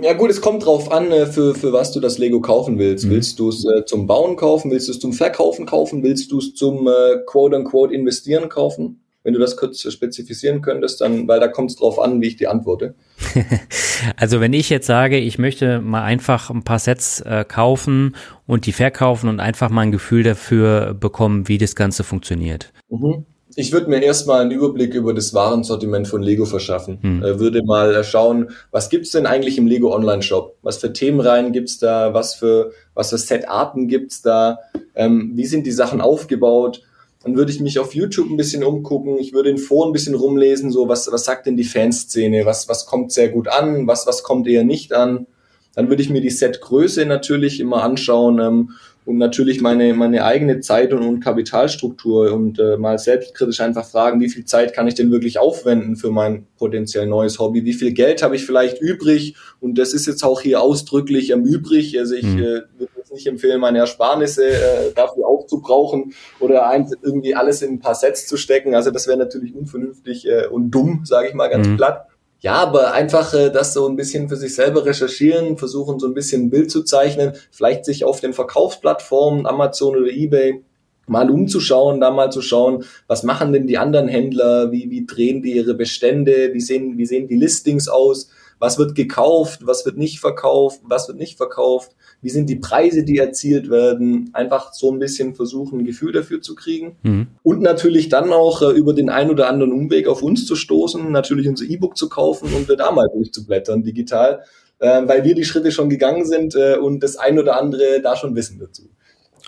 [0.00, 3.06] Ja gut, es kommt drauf an, äh, für, für was du das Lego kaufen willst.
[3.06, 3.10] Mhm.
[3.10, 4.70] Willst du es äh, zum Bauen kaufen?
[4.70, 6.02] Willst du es zum Verkaufen kaufen?
[6.04, 9.00] Willst du es zum äh, quote-unquote investieren kaufen?
[9.24, 12.36] Wenn du das kurz spezifizieren könntest, dann, weil da kommt es drauf an, wie ich
[12.36, 12.94] die antworte.
[14.16, 18.14] also wenn ich jetzt sage, ich möchte mal einfach ein paar Sets äh, kaufen
[18.46, 22.72] und die verkaufen und einfach mal ein Gefühl dafür bekommen, wie das Ganze funktioniert.
[22.88, 23.26] Mhm.
[23.58, 27.00] Ich würde mir erstmal einen Überblick über das Warensortiment von Lego verschaffen.
[27.02, 27.24] Hm.
[27.24, 30.56] Äh, würde mal schauen, was gibt's denn eigentlich im Lego Online Shop?
[30.62, 32.14] Was für Themenreihen gibt's da?
[32.14, 34.60] Was für, was für Setarten gibt's da?
[34.94, 36.82] Ähm, wie sind die Sachen aufgebaut?
[37.24, 39.18] Dann würde ich mich auf YouTube ein bisschen umgucken.
[39.18, 42.46] Ich würde in Foren ein bisschen rumlesen, so was, was sagt denn die Fanszene?
[42.46, 43.88] Was, was kommt sehr gut an?
[43.88, 45.26] Was, was kommt eher nicht an?
[45.74, 48.70] Dann würde ich mir die Setgröße natürlich immer anschauen ähm,
[49.08, 54.20] und natürlich meine, meine eigene Zeit und, und Kapitalstruktur und äh, mal selbstkritisch einfach fragen,
[54.20, 57.64] wie viel Zeit kann ich denn wirklich aufwenden für mein potenziell neues Hobby?
[57.64, 59.34] Wie viel Geld habe ich vielleicht übrig?
[59.60, 61.98] Und das ist jetzt auch hier ausdrücklich ähm, übrig.
[61.98, 62.38] Also ich mhm.
[62.38, 62.42] äh,
[62.76, 67.80] würde jetzt nicht empfehlen, meine Ersparnisse äh, dafür aufzubrauchen oder ein, irgendwie alles in ein
[67.80, 68.74] paar Sets zu stecken.
[68.74, 71.78] Also das wäre natürlich unvernünftig äh, und dumm, sage ich mal ganz mhm.
[71.78, 72.08] platt.
[72.40, 76.14] Ja, aber einfach äh, das so ein bisschen für sich selber recherchieren, versuchen so ein
[76.14, 80.62] bisschen ein Bild zu zeichnen, vielleicht sich auf den Verkaufsplattformen Amazon oder eBay
[81.08, 85.42] mal umzuschauen, da mal zu schauen, was machen denn die anderen Händler, wie, wie drehen
[85.42, 88.28] die ihre Bestände, wie sehen, wie sehen die Listings aus,
[88.60, 93.04] was wird gekauft, was wird nicht verkauft, was wird nicht verkauft, wie sind die Preise,
[93.04, 96.96] die erzielt werden, einfach so ein bisschen versuchen, ein Gefühl dafür zu kriegen.
[97.02, 97.28] Mhm.
[97.42, 101.12] Und natürlich dann auch äh, über den ein oder anderen Umweg auf uns zu stoßen,
[101.12, 104.42] natürlich unser E-Book zu kaufen und da mal durchzublättern digital,
[104.80, 108.16] äh, weil wir die Schritte schon gegangen sind äh, und das ein oder andere da
[108.16, 108.82] schon wissen dazu.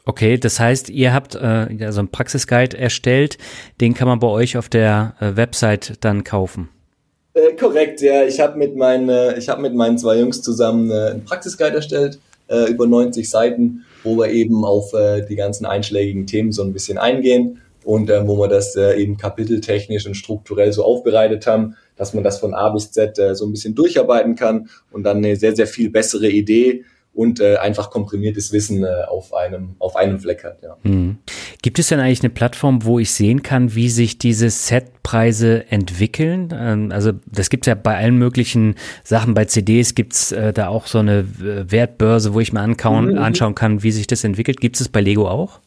[0.07, 3.37] Okay, das heißt, ihr habt äh, also einen Praxisguide erstellt,
[3.81, 6.69] den kann man bei euch auf der äh, Website dann kaufen.
[7.35, 8.25] Äh, korrekt, ja.
[8.25, 11.77] Ich habe mit meinen, äh, ich habe mit meinen zwei Jungs zusammen äh, einen Praxisguide
[11.77, 12.19] erstellt
[12.51, 16.73] äh, über 90 Seiten, wo wir eben auf äh, die ganzen einschlägigen Themen so ein
[16.73, 21.77] bisschen eingehen und äh, wo wir das äh, eben kapiteltechnisch und strukturell so aufbereitet haben,
[21.97, 25.19] dass man das von A bis Z äh, so ein bisschen durcharbeiten kann und dann
[25.19, 26.85] eine sehr, sehr viel bessere Idee
[27.21, 30.63] und äh, einfach komprimiertes Wissen äh, auf einem auf einem Fleck hat.
[30.63, 30.79] Ja.
[30.85, 31.19] Mhm.
[31.61, 36.49] Gibt es denn eigentlich eine Plattform, wo ich sehen kann, wie sich diese Setpreise entwickeln?
[36.59, 39.35] Ähm, also das gibt es ja bei allen möglichen Sachen.
[39.35, 43.11] Bei CDs gibt es äh, da auch so eine äh, Wertbörse, wo ich mir ankauen,
[43.11, 43.19] mhm.
[43.19, 44.59] anschauen kann, wie sich das entwickelt.
[44.59, 45.61] Gibt es bei Lego auch?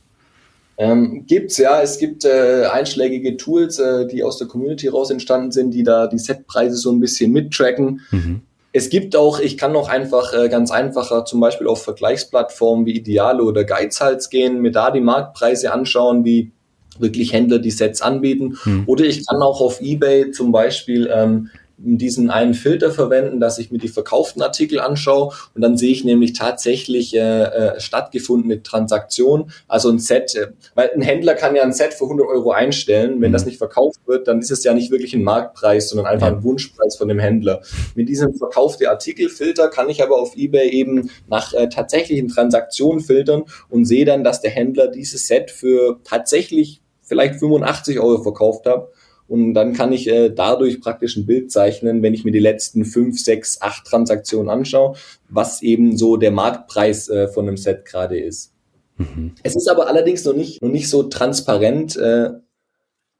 [0.77, 5.51] Ähm, gibt's ja, es gibt äh, einschlägige Tools, äh, die aus der Community raus entstanden
[5.51, 8.01] sind, die da die Setpreise so ein bisschen mittracken.
[8.09, 8.41] Mhm.
[8.75, 12.97] Es gibt auch, ich kann auch einfach äh, ganz einfacher zum Beispiel auf Vergleichsplattformen wie
[12.97, 16.51] Ideale oder Geizhals gehen, mir da die Marktpreise anschauen, wie
[16.99, 18.57] wirklich Händler die Sets anbieten.
[18.63, 18.83] Hm.
[18.87, 21.49] Oder ich kann auch auf eBay zum Beispiel ähm,
[21.83, 26.03] diesen einen Filter verwenden, dass ich mir die verkauften Artikel anschaue und dann sehe ich
[26.03, 31.63] nämlich tatsächlich äh, äh, stattgefundene Transaktion, also ein Set, äh, weil ein Händler kann ja
[31.63, 33.33] ein Set für 100 Euro einstellen, wenn mhm.
[33.33, 36.33] das nicht verkauft wird, dann ist es ja nicht wirklich ein Marktpreis, sondern einfach ja.
[36.33, 37.61] ein Wunschpreis von dem Händler.
[37.95, 43.43] Mit diesem verkaufte Artikelfilter kann ich aber auf eBay eben nach äh, tatsächlichen Transaktionen filtern
[43.69, 48.87] und sehe dann, dass der Händler dieses Set für tatsächlich vielleicht 85 Euro verkauft hat
[49.33, 52.85] und dann kann ich äh, dadurch praktisch ein Bild zeichnen, wenn ich mir die letzten
[52.85, 54.95] fünf, sechs, acht Transaktionen anschaue,
[55.27, 58.53] was eben so der Marktpreis äh, von einem Set gerade ist.
[58.97, 59.31] Mhm.
[59.41, 62.29] Es ist aber allerdings noch nicht, noch nicht so transparent, äh,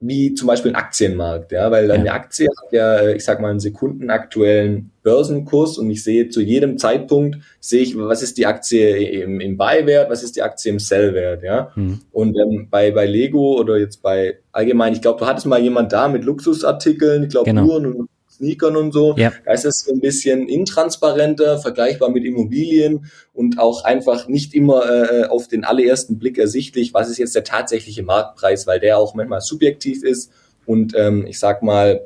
[0.06, 2.14] wie zum Beispiel ein Aktienmarkt, ja, weil eine ja.
[2.14, 6.78] Aktie hat ja, äh, ich sag mal, einen sekundenaktuellen Börsenkurs und ich sehe zu jedem
[6.78, 10.80] Zeitpunkt, sehe ich, was ist die Aktie im, im Buy-Wert, was ist die Aktie im
[10.80, 11.72] Sell-Wert, ja.
[11.76, 12.02] Mhm.
[12.12, 15.94] Und ähm, bei, bei Lego oder jetzt bei allgemein, ich glaube, du hattest mal jemand
[15.94, 17.66] da mit Luxusartikeln, ich glaube genau.
[17.66, 19.16] Uhren und Sneakern und so.
[19.18, 19.32] Ja.
[19.46, 25.26] Da ist es ein bisschen intransparenter, vergleichbar mit Immobilien und auch einfach nicht immer äh,
[25.26, 29.42] auf den allerersten Blick ersichtlich, was ist jetzt der tatsächliche Marktpreis, weil der auch manchmal
[29.42, 30.32] subjektiv ist
[30.66, 32.02] und ähm, ich sag mal,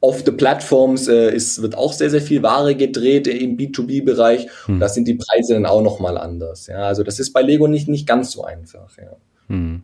[0.00, 4.48] auf the Platforms äh, ist, wird auch sehr, sehr viel Ware gedreht im B2B-Bereich.
[4.66, 4.74] Hm.
[4.74, 6.68] Und da sind die Preise dann auch nochmal anders.
[6.68, 8.96] Ja, also das ist bei Lego nicht, nicht ganz so einfach.
[8.96, 9.16] Ja.
[9.48, 9.82] Hm.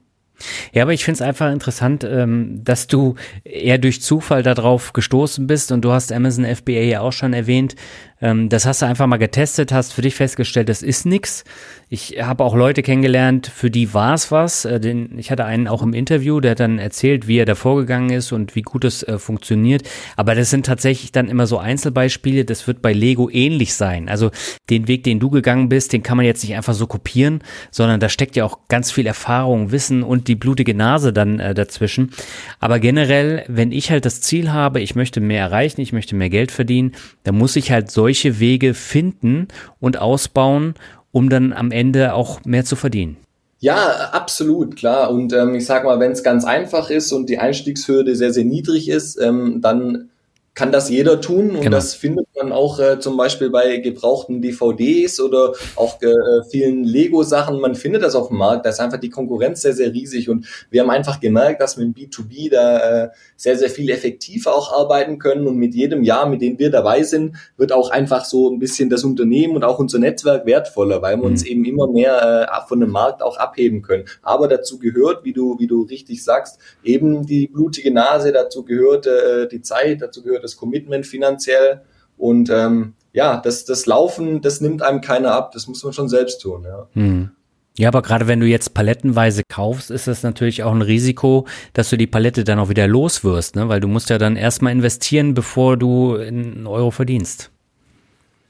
[0.73, 3.15] Ja, aber ich finde es einfach interessant, ähm, dass du
[3.45, 7.77] eher durch Zufall darauf gestoßen bist und du hast Amazon FBA ja auch schon erwähnt.
[8.25, 11.45] Ähm, das hast du einfach mal getestet, hast für dich festgestellt, das ist nix.
[11.91, 14.65] Ich habe auch Leute kennengelernt, für die war es was.
[14.65, 17.55] Äh, den, ich hatte einen auch im Interview, der hat dann erzählt, wie er da
[17.55, 19.83] vorgegangen ist und wie gut es äh, funktioniert.
[20.17, 22.47] Aber das sind tatsächlich dann immer so Einzelbeispiele.
[22.47, 24.09] Das wird bei Lego ähnlich sein.
[24.09, 24.31] Also
[24.71, 28.01] den Weg, den du gegangen bist, den kann man jetzt nicht einfach so kopieren, sondern
[28.01, 32.11] da steckt ja auch ganz viel Erfahrung, Wissen und die blutige Nase dann äh, dazwischen.
[32.59, 36.31] Aber generell, wenn ich halt das Ziel habe, ich möchte mehr erreichen, ich möchte mehr
[36.31, 36.93] Geld verdienen,
[37.25, 39.49] dann muss ich halt solche solche Wege finden
[39.81, 40.75] und ausbauen,
[41.11, 43.17] um dann am Ende auch mehr zu verdienen.
[43.59, 45.11] Ja, absolut, klar.
[45.11, 48.45] Und ähm, ich sag mal, wenn es ganz einfach ist und die Einstiegshürde sehr, sehr
[48.45, 50.11] niedrig ist, ähm, dann
[50.55, 51.71] kann das jeder tun und Genau.
[51.77, 56.13] das findet man auch äh, zum Beispiel bei gebrauchten DVDs oder auch äh,
[56.49, 57.59] vielen Lego-Sachen.
[57.61, 58.65] Man findet das auf dem Markt.
[58.65, 61.85] Da ist einfach die Konkurrenz sehr, sehr riesig und wir haben einfach gemerkt, dass wir
[61.85, 66.29] im B2B da äh, sehr, sehr viel effektiver auch arbeiten können und mit jedem Jahr,
[66.29, 69.81] mit dem wir dabei sind, wird auch einfach so ein bisschen das Unternehmen und auch
[69.81, 71.51] unser Netzwerk wertvoller, weil wir uns Mhm.
[71.51, 74.05] eben immer mehr äh, von dem Markt auch abheben können.
[74.23, 79.09] Aber dazu gehört, wie du, wie du richtig sagst, eben die blutige Nase, dazu gehört
[79.09, 81.83] äh, die Zeit, dazu gehört das Commitment finanziell
[82.17, 86.09] und ähm, ja, das, das Laufen, das nimmt einem keiner ab, das muss man schon
[86.09, 86.65] selbst tun.
[86.65, 86.89] Ja.
[86.95, 87.31] Hm.
[87.77, 91.91] Ja, aber gerade wenn du jetzt palettenweise kaufst, ist das natürlich auch ein Risiko, dass
[91.91, 93.69] du die Palette dann auch wieder los wirst, ne?
[93.69, 97.51] weil du musst ja dann erstmal investieren, bevor du einen Euro verdienst.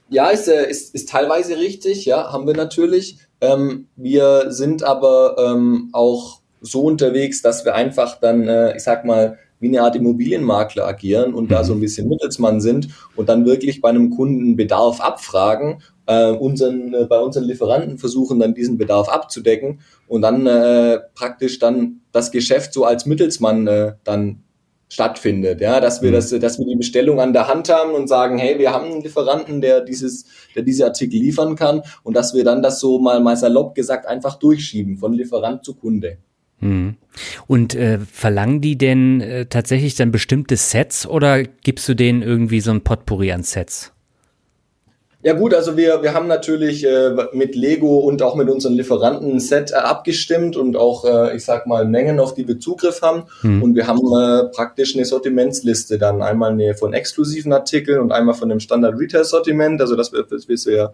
[0.09, 3.17] Ja, ist, äh, ist, ist teilweise richtig, ja, haben wir natürlich.
[3.41, 9.05] Ähm, wir sind aber ähm, auch so unterwegs, dass wir einfach dann, äh, ich sag
[9.05, 13.45] mal, wie eine Art Immobilienmakler agieren und da so ein bisschen Mittelsmann sind und dann
[13.45, 18.77] wirklich bei einem Kunden Bedarf abfragen, äh, unseren, äh, bei unseren Lieferanten versuchen dann diesen
[18.77, 24.43] Bedarf abzudecken und dann äh, praktisch dann das Geschäft so als Mittelsmann äh, dann
[24.87, 26.15] stattfindet, ja, dass wir Mhm.
[26.15, 29.01] das, dass wir die Bestellung an der Hand haben und sagen, hey, wir haben einen
[29.01, 33.19] Lieferanten, der dieses, der diese Artikel liefern kann und dass wir dann das so mal
[33.19, 36.19] mal salopp gesagt einfach durchschieben von Lieferant zu Kunde.
[36.59, 36.95] Hm.
[37.47, 42.61] Und äh, verlangen die denn äh, tatsächlich dann bestimmte Sets oder gibst du denen irgendwie
[42.61, 43.91] so ein Potpourri an Sets?
[45.25, 49.31] Ja gut, also wir, wir haben natürlich äh, mit Lego und auch mit unseren Lieferanten
[49.31, 53.01] ein Set äh, abgestimmt und auch, äh, ich sag mal, Mengen, auf die wir Zugriff
[53.01, 53.23] haben.
[53.41, 53.63] Hm.
[53.63, 56.21] Und wir haben äh, praktisch eine Sortimentsliste dann.
[56.21, 60.75] Einmal eine von exklusiven Artikeln und einmal von dem Standard-Retail-Sortiment, also das wir, das wir
[60.75, 60.93] ja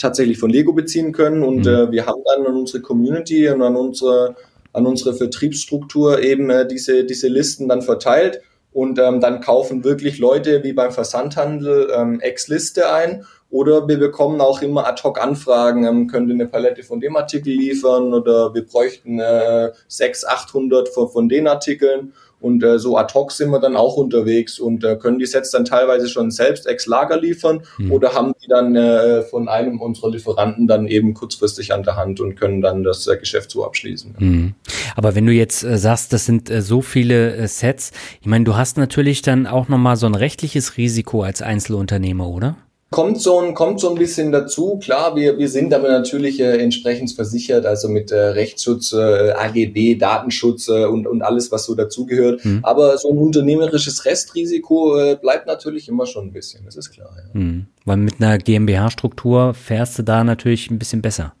[0.00, 1.44] tatsächlich von Lego beziehen können.
[1.44, 1.92] Und Mhm.
[1.92, 4.34] wir haben dann an unsere Community und an unsere,
[4.72, 8.40] an unsere Vertriebsstruktur eben äh, diese, diese Listen dann verteilt.
[8.72, 13.24] Und ähm, dann kaufen wirklich Leute wie beim Versandhandel ähm, Ex-Liste ein.
[13.50, 18.12] Oder wir bekommen auch immer Ad-Hoc-Anfragen, ähm, könnt ihr eine Palette von dem Artikel liefern
[18.12, 22.12] oder wir bräuchten äh, 600, 800 von, von den Artikeln.
[22.40, 25.50] Und äh, so ad hoc sind wir dann auch unterwegs und äh, können die Sets
[25.50, 27.92] dann teilweise schon selbst ex-Lager liefern Hm.
[27.92, 32.20] oder haben die dann äh, von einem unserer Lieferanten dann eben kurzfristig an der Hand
[32.20, 34.14] und können dann das äh, Geschäft so abschließen.
[34.18, 34.54] Hm.
[34.96, 38.44] Aber wenn du jetzt äh, sagst, das sind äh, so viele äh, Sets, ich meine,
[38.44, 42.56] du hast natürlich dann auch nochmal so ein rechtliches Risiko als Einzelunternehmer, oder?
[42.90, 44.78] Kommt so ein, kommt so ein bisschen dazu.
[44.82, 49.96] Klar, wir, wir sind aber natürlich äh, entsprechend versichert, also mit äh, Rechtsschutz, äh, AGB,
[49.96, 52.42] Datenschutz äh, und, und alles, was so dazugehört.
[52.44, 52.60] Hm.
[52.62, 57.10] Aber so ein unternehmerisches Restrisiko äh, bleibt natürlich immer schon ein bisschen, das ist klar.
[57.14, 57.34] Ja.
[57.38, 57.66] Hm.
[57.84, 61.34] Weil mit einer GmbH-Struktur fährst du da natürlich ein bisschen besser.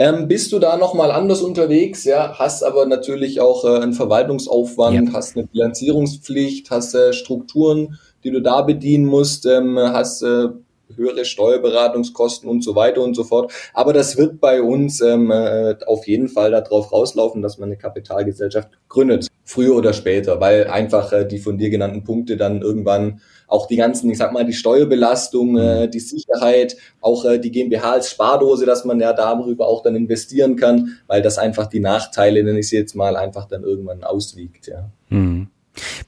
[0.00, 5.08] Ähm, bist du da nochmal anders unterwegs, ja, hast aber natürlich auch äh, einen Verwaltungsaufwand,
[5.08, 5.12] Ja.
[5.12, 10.48] hast eine Bilanzierungspflicht, hast äh, Strukturen, die du da bedienen musst, ähm, hast äh,
[10.96, 13.52] höhere Steuerberatungskosten und so weiter und so fort.
[13.74, 17.76] Aber das wird bei uns ähm, äh, auf jeden Fall darauf rauslaufen, dass man eine
[17.76, 23.20] Kapitalgesellschaft gründet, früher oder später, weil einfach äh, die von dir genannten Punkte dann irgendwann
[23.46, 27.92] auch die ganzen, ich sag mal, die Steuerbelastung, äh, die Sicherheit, auch äh, die GmbH
[27.92, 32.44] als Spardose, dass man ja darüber auch dann investieren kann, weil das einfach die Nachteile,
[32.44, 34.90] nenne ich sie jetzt mal, einfach dann irgendwann auswiegt, ja.
[35.08, 35.48] Hm.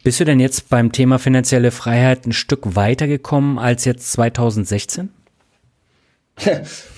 [0.02, 5.10] Bist du denn jetzt beim Thema finanzielle Freiheit ein Stück weitergekommen als jetzt 2016?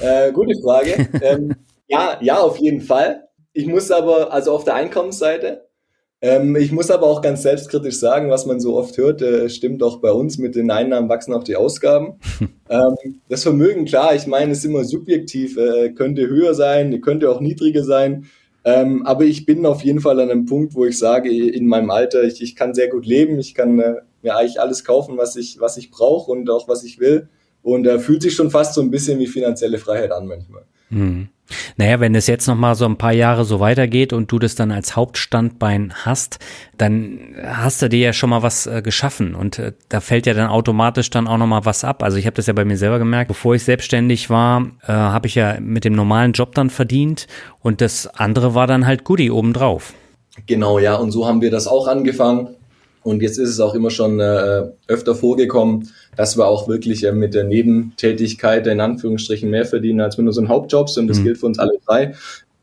[0.01, 1.09] Äh, gute Frage.
[1.23, 1.57] ähm,
[1.89, 3.29] ja, ja, auf jeden Fall.
[3.53, 5.67] Ich muss aber, also auf der Einkommensseite,
[6.23, 9.83] ähm, ich muss aber auch ganz selbstkritisch sagen, was man so oft hört, äh, stimmt
[9.83, 12.21] auch bei uns, mit den Einnahmen wachsen auch die Ausgaben.
[12.71, 17.41] ähm, das Vermögen, klar, ich meine, ist immer subjektiv, äh, könnte höher sein, könnte auch
[17.41, 18.27] niedriger sein.
[18.65, 21.91] Ähm, aber ich bin auf jeden Fall an einem Punkt, wo ich sage, in meinem
[21.91, 25.37] Alter, ich, ich kann sehr gut leben, ich kann äh, mir eigentlich alles kaufen, was
[25.37, 27.29] ich, was ich brauche und auch was ich will.
[27.63, 30.65] Und äh, fühlt sich schon fast so ein bisschen wie finanzielle Freiheit an manchmal.
[30.91, 31.29] Hm.
[31.77, 34.55] Naja, wenn es jetzt noch mal so ein paar Jahre so weitergeht und du das
[34.55, 36.39] dann als Hauptstandbein hast,
[36.79, 40.35] dann hast du dir ja schon mal was äh, geschaffen und äh, da fällt ja
[40.35, 42.03] dann automatisch dann auch noch mal was ab.
[42.03, 45.27] Also ich habe das ja bei mir selber gemerkt, bevor ich selbstständig war, äh, habe
[45.27, 47.27] ich ja mit dem normalen Job dann verdient
[47.61, 49.95] und das andere war dann halt Goodie obendrauf.
[50.47, 52.57] Genau, ja, und so haben wir das auch angefangen.
[53.05, 57.13] Und jetzt ist es auch immer schon äh, öfter vorgekommen, dass wir auch wirklich äh,
[57.13, 60.97] mit der Nebentätigkeit in Anführungsstrichen mehr verdienen als mit unseren Hauptjobs.
[60.99, 61.25] Und das Mhm.
[61.25, 62.15] gilt für uns alle drei.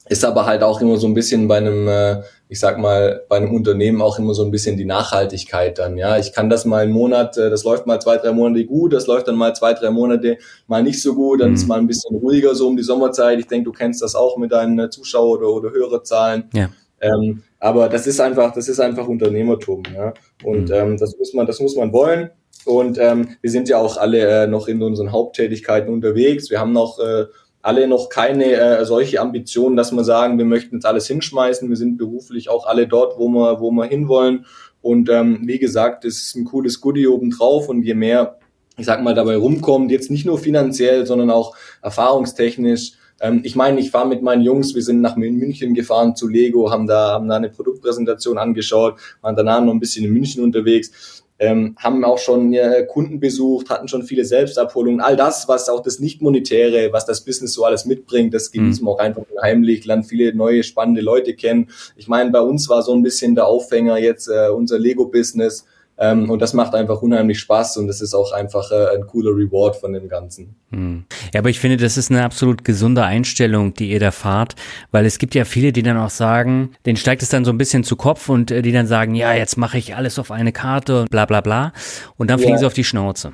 [0.08, 3.38] Ist aber halt auch immer so ein bisschen bei einem, äh, ich sag mal, bei
[3.38, 5.98] einem Unternehmen auch immer so ein bisschen die Nachhaltigkeit dann.
[5.98, 8.92] Ja, ich kann das mal einen Monat, äh, das läuft mal zwei, drei Monate gut,
[8.94, 11.56] das läuft dann mal zwei, drei Monate mal nicht so gut, dann Mhm.
[11.56, 13.38] ist mal ein bisschen ruhiger so um die Sommerzeit.
[13.40, 16.46] Ich denke, du kennst das auch mit deinen äh, Zuschauer- oder, oder Hörerzahlen.
[16.54, 16.70] Ja.
[17.02, 20.14] Ähm, Aber das ist einfach, das ist einfach Unternehmertum, ja.
[20.44, 20.76] Und mhm.
[20.76, 22.30] ähm, das muss man, das muss man wollen.
[22.66, 26.50] Und ähm, wir sind ja auch alle äh, noch in unseren Haupttätigkeiten unterwegs.
[26.50, 27.26] Wir haben noch äh,
[27.62, 31.70] alle noch keine äh, solche Ambitionen, dass wir sagen, wir möchten jetzt alles hinschmeißen.
[31.70, 34.46] Wir sind beruflich auch alle dort, wo wir, wo wir hinwollen.
[34.82, 38.40] Und ähm, wie gesagt, es ist ein cooles Goodie obendrauf und je mehr,
[38.78, 42.94] ich sag mal, dabei rumkommt, jetzt nicht nur finanziell, sondern auch erfahrungstechnisch.
[43.22, 46.72] Ähm, ich meine, ich war mit meinen Jungs, wir sind nach München gefahren zu Lego,
[46.72, 51.24] haben da, haben da eine Produktpräsentation angeschaut, waren danach noch ein bisschen in München unterwegs
[51.40, 55.00] ähm, haben auch schon äh, Kunden besucht, hatten schon viele Selbstabholungen.
[55.00, 58.92] All das, was auch das Nicht-Monetäre, was das Business so alles mitbringt, das genießen wir
[58.92, 58.96] mhm.
[58.96, 61.70] auch einfach heimlich, lernen viele neue, spannende Leute kennen.
[61.96, 65.66] Ich meine, bei uns war so ein bisschen der Aufhänger jetzt äh, unser Lego-Business
[66.00, 69.32] ähm, und das macht einfach unheimlich Spaß und das ist auch einfach äh, ein cooler
[69.32, 70.56] Reward von dem Ganzen.
[70.72, 71.04] Hm.
[71.34, 74.56] Ja, aber ich finde, das ist eine absolut gesunde Einstellung, die ihr da fahrt,
[74.92, 77.58] weil es gibt ja viele, die dann auch sagen, denen steigt es dann so ein
[77.58, 80.54] bisschen zu Kopf und äh, die dann sagen, ja, jetzt mache ich alles auf eine
[80.54, 81.74] Karte und bla bla bla
[82.16, 82.44] und dann ja.
[82.44, 83.34] fliegen sie auf die Schnauze.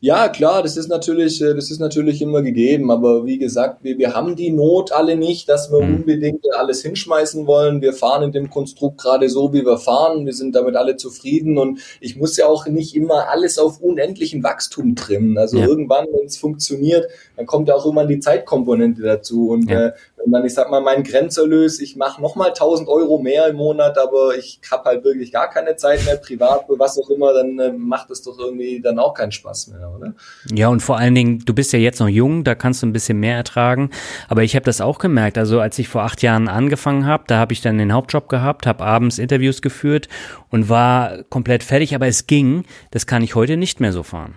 [0.00, 3.98] Ja, klar, das ist natürlich, äh, das ist natürlich immer gegeben, aber wie gesagt, wir,
[3.98, 5.96] wir haben die Not alle nicht, dass wir mhm.
[5.96, 7.82] unbedingt alles hinschmeißen wollen.
[7.82, 10.26] Wir fahren in dem Konstrukt gerade so, wie wir fahren.
[10.26, 14.42] Wir sind damit alle zufrieden und ich muss ja auch nicht immer alles auf unendlichen
[14.42, 15.38] Wachstum trimmen.
[15.38, 15.66] Also ja.
[15.66, 17.06] irgendwann, wenn es funktioniert,
[17.36, 19.86] dann kommt ja auch immer die Zeitkomponente dazu und ja.
[19.86, 19.92] äh,
[20.30, 23.98] wenn dann, ich sag mal, mein Grenzerlös, ich mache nochmal 1000 Euro mehr im Monat,
[23.98, 27.72] aber ich habe halt wirklich gar keine Zeit mehr, privat, was auch immer, dann äh,
[27.72, 30.14] macht das doch irgendwie dann auch keinen Spaß mehr, oder?
[30.54, 32.92] Ja, und vor allen Dingen, du bist ja jetzt noch jung, da kannst du ein
[32.92, 33.90] bisschen mehr ertragen,
[34.28, 37.38] aber ich habe das auch gemerkt, also als ich vor acht Jahren angefangen habe, da
[37.38, 40.08] habe ich dann den Hauptjob gehabt, habe abends Interviews geführt
[40.50, 44.34] und war komplett fertig, aber es ging, das kann ich heute nicht mehr so fahren.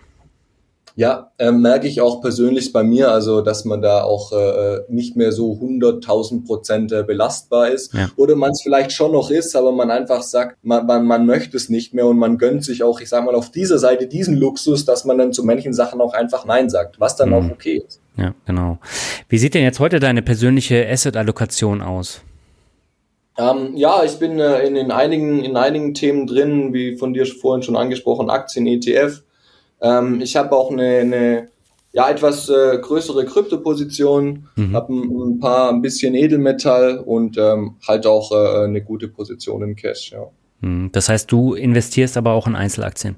[0.96, 5.16] Ja, äh, merke ich auch persönlich bei mir, also dass man da auch äh, nicht
[5.16, 7.94] mehr so 100.000 Prozent äh, belastbar ist.
[7.96, 8.10] Ja.
[8.16, 11.58] Oder man es vielleicht schon noch ist, aber man einfach sagt, man, man, man möchte
[11.58, 14.38] es nicht mehr und man gönnt sich auch, ich sage mal, auf dieser Seite diesen
[14.38, 17.36] Luxus, dass man dann zu manchen Sachen auch einfach Nein sagt, was dann mhm.
[17.36, 18.00] auch okay ist.
[18.16, 18.78] Ja, genau.
[19.30, 22.22] Wie sieht denn jetzt heute deine persönliche Asset-Allokation aus?
[23.36, 27.26] Ähm, ja, ich bin äh, in, in, einigen, in einigen Themen drin, wie von dir
[27.26, 29.24] vorhin schon angesprochen, Aktien, ETF
[29.84, 31.48] ähm, ich habe auch eine, eine
[31.92, 34.76] ja, etwas äh, größere Kryptoposition, mhm.
[34.76, 39.62] habe ein, ein, paar ein bisschen Edelmetall und ähm, halt auch äh, eine gute Position
[39.62, 40.26] in Cash, ja.
[40.62, 40.90] Mhm.
[40.92, 43.18] Das heißt, du investierst aber auch in Einzelaktien?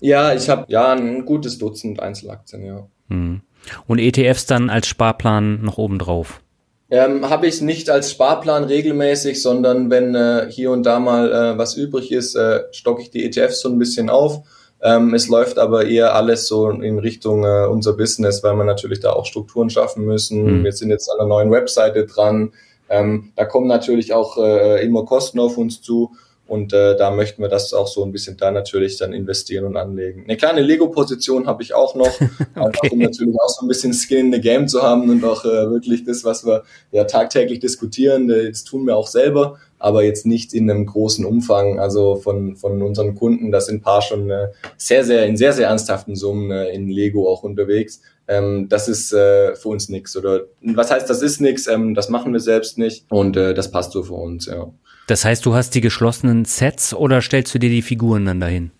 [0.00, 2.86] Ja, ich habe ja ein gutes Dutzend Einzelaktien, ja.
[3.08, 3.40] Mhm.
[3.86, 6.42] Und ETFs dann als Sparplan noch oben drauf?
[6.90, 11.58] Ähm, habe ich nicht als Sparplan regelmäßig, sondern wenn äh, hier und da mal äh,
[11.58, 14.42] was übrig ist, äh, stocke ich die ETFs so ein bisschen auf
[14.82, 19.00] ähm, es läuft aber eher alles so in Richtung äh, unser Business, weil wir natürlich
[19.00, 20.60] da auch Strukturen schaffen müssen.
[20.60, 20.64] Mhm.
[20.64, 22.52] Wir sind jetzt an einer neuen Webseite dran.
[22.88, 26.12] Ähm, da kommen natürlich auch äh, immer Kosten auf uns zu.
[26.46, 29.76] Und äh, da möchten wir das auch so ein bisschen da natürlich dann investieren und
[29.76, 30.24] anlegen.
[30.24, 32.10] Eine kleine Lego-Position habe ich auch noch,
[32.56, 32.88] okay.
[32.90, 35.70] um natürlich auch so ein bisschen Skin in the Game zu haben und auch äh,
[35.70, 40.52] wirklich das, was wir ja tagtäglich diskutieren, das tun wir auch selber aber jetzt nicht
[40.52, 41.80] in einem großen Umfang.
[41.80, 45.52] Also von, von unseren Kunden, da sind ein paar schon äh, sehr, sehr, in sehr,
[45.52, 48.02] sehr ernsthaften Summen äh, in Lego auch unterwegs.
[48.28, 50.16] Ähm, das ist äh, für uns nichts.
[50.16, 53.70] Oder was heißt, das ist nichts, ähm, das machen wir selbst nicht und äh, das
[53.70, 54.70] passt so für uns, ja.
[55.08, 58.70] Das heißt, du hast die geschlossenen Sets oder stellst du dir die Figuren dann dahin?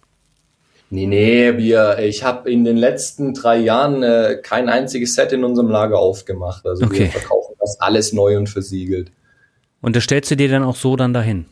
[0.90, 5.44] Nee, nee, wir, ich habe in den letzten drei Jahren äh, kein einziges Set in
[5.44, 6.66] unserem Lager aufgemacht.
[6.66, 7.00] Also okay.
[7.00, 9.10] wir verkaufen das alles neu und versiegelt.
[9.80, 11.46] Und das stellst du dir dann auch so dann dahin?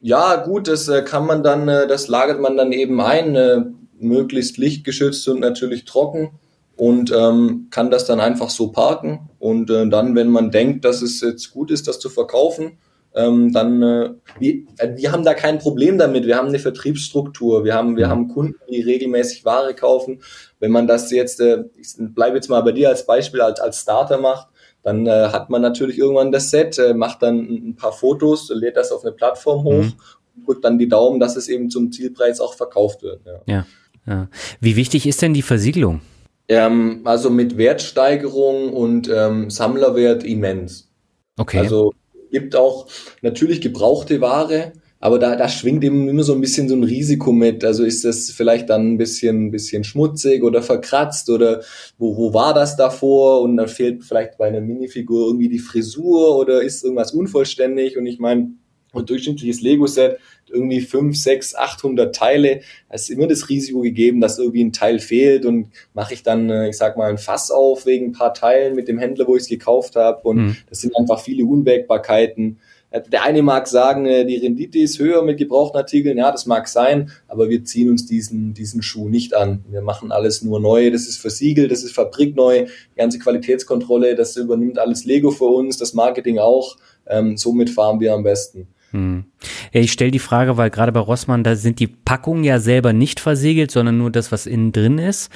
[0.00, 3.62] Ja, gut, das äh, kann man dann, äh, das lagert man dann eben ein, äh,
[3.98, 6.30] möglichst lichtgeschützt und natürlich trocken
[6.76, 9.28] und ähm, kann das dann einfach so parken.
[9.38, 12.78] Und dann, wenn man denkt, dass es jetzt gut ist, das zu verkaufen,
[13.14, 14.62] ähm, dann äh, wir,
[14.96, 16.26] wir haben da kein Problem damit.
[16.26, 20.22] Wir haben eine Vertriebsstruktur, wir haben wir haben Kunden, die regelmäßig Ware kaufen.
[20.60, 23.80] Wenn man das jetzt, äh, ich bleibe jetzt mal bei dir als Beispiel als als
[23.80, 24.48] Starter macht,
[24.82, 28.76] dann äh, hat man natürlich irgendwann das Set, äh, macht dann ein paar Fotos, lädt
[28.76, 29.92] das auf eine Plattform hoch mhm.
[30.36, 33.20] und drückt dann die Daumen, dass es eben zum Zielpreis auch verkauft wird.
[33.26, 33.42] Ja.
[33.46, 33.66] ja,
[34.06, 34.28] ja.
[34.60, 36.00] Wie wichtig ist denn die Versiegelung?
[36.48, 40.90] Ähm, also mit Wertsteigerung und ähm, Sammlerwert immens.
[41.36, 41.58] Okay.
[41.58, 41.92] Also
[42.30, 42.88] gibt auch
[43.22, 47.32] natürlich gebrauchte Ware, aber da, da schwingt eben immer so ein bisschen so ein Risiko
[47.32, 47.64] mit.
[47.64, 51.62] Also ist das vielleicht dann ein bisschen, ein bisschen schmutzig oder verkratzt oder
[51.98, 53.40] wo, wo war das davor?
[53.40, 57.96] Und dann fehlt vielleicht bei einer Minifigur irgendwie die Frisur oder ist irgendwas unvollständig?
[57.96, 58.50] Und ich meine,
[58.92, 60.18] ein durchschnittliches Lego-Set
[60.52, 62.60] irgendwie fünf, sechs, achthundert Teile.
[62.88, 66.50] Da ist immer das Risiko gegeben, dass irgendwie ein Teil fehlt und mache ich dann,
[66.50, 69.36] äh, ich sag mal, ein Fass auf wegen ein paar Teilen mit dem Händler, wo
[69.36, 70.20] ich es gekauft habe.
[70.28, 70.56] Und mhm.
[70.68, 72.58] das sind einfach viele Unwägbarkeiten.
[72.92, 76.18] Der eine mag sagen, äh, die Rendite ist höher mit gebrauchten Artikeln.
[76.18, 79.64] Ja, das mag sein, aber wir ziehen uns diesen, diesen Schuh nicht an.
[79.70, 80.90] Wir machen alles nur neu.
[80.90, 82.66] Das ist versiegelt, das ist fabrikneu.
[82.66, 86.76] Die ganze Qualitätskontrolle, das übernimmt alles Lego für uns, das Marketing auch.
[87.06, 88.66] Ähm, somit fahren wir am besten.
[88.90, 89.24] Hm.
[89.72, 92.92] Ja, ich stelle die Frage, weil gerade bei Rossmann, da sind die Packungen ja selber
[92.92, 95.30] nicht versiegelt, sondern nur das, was innen drin ist.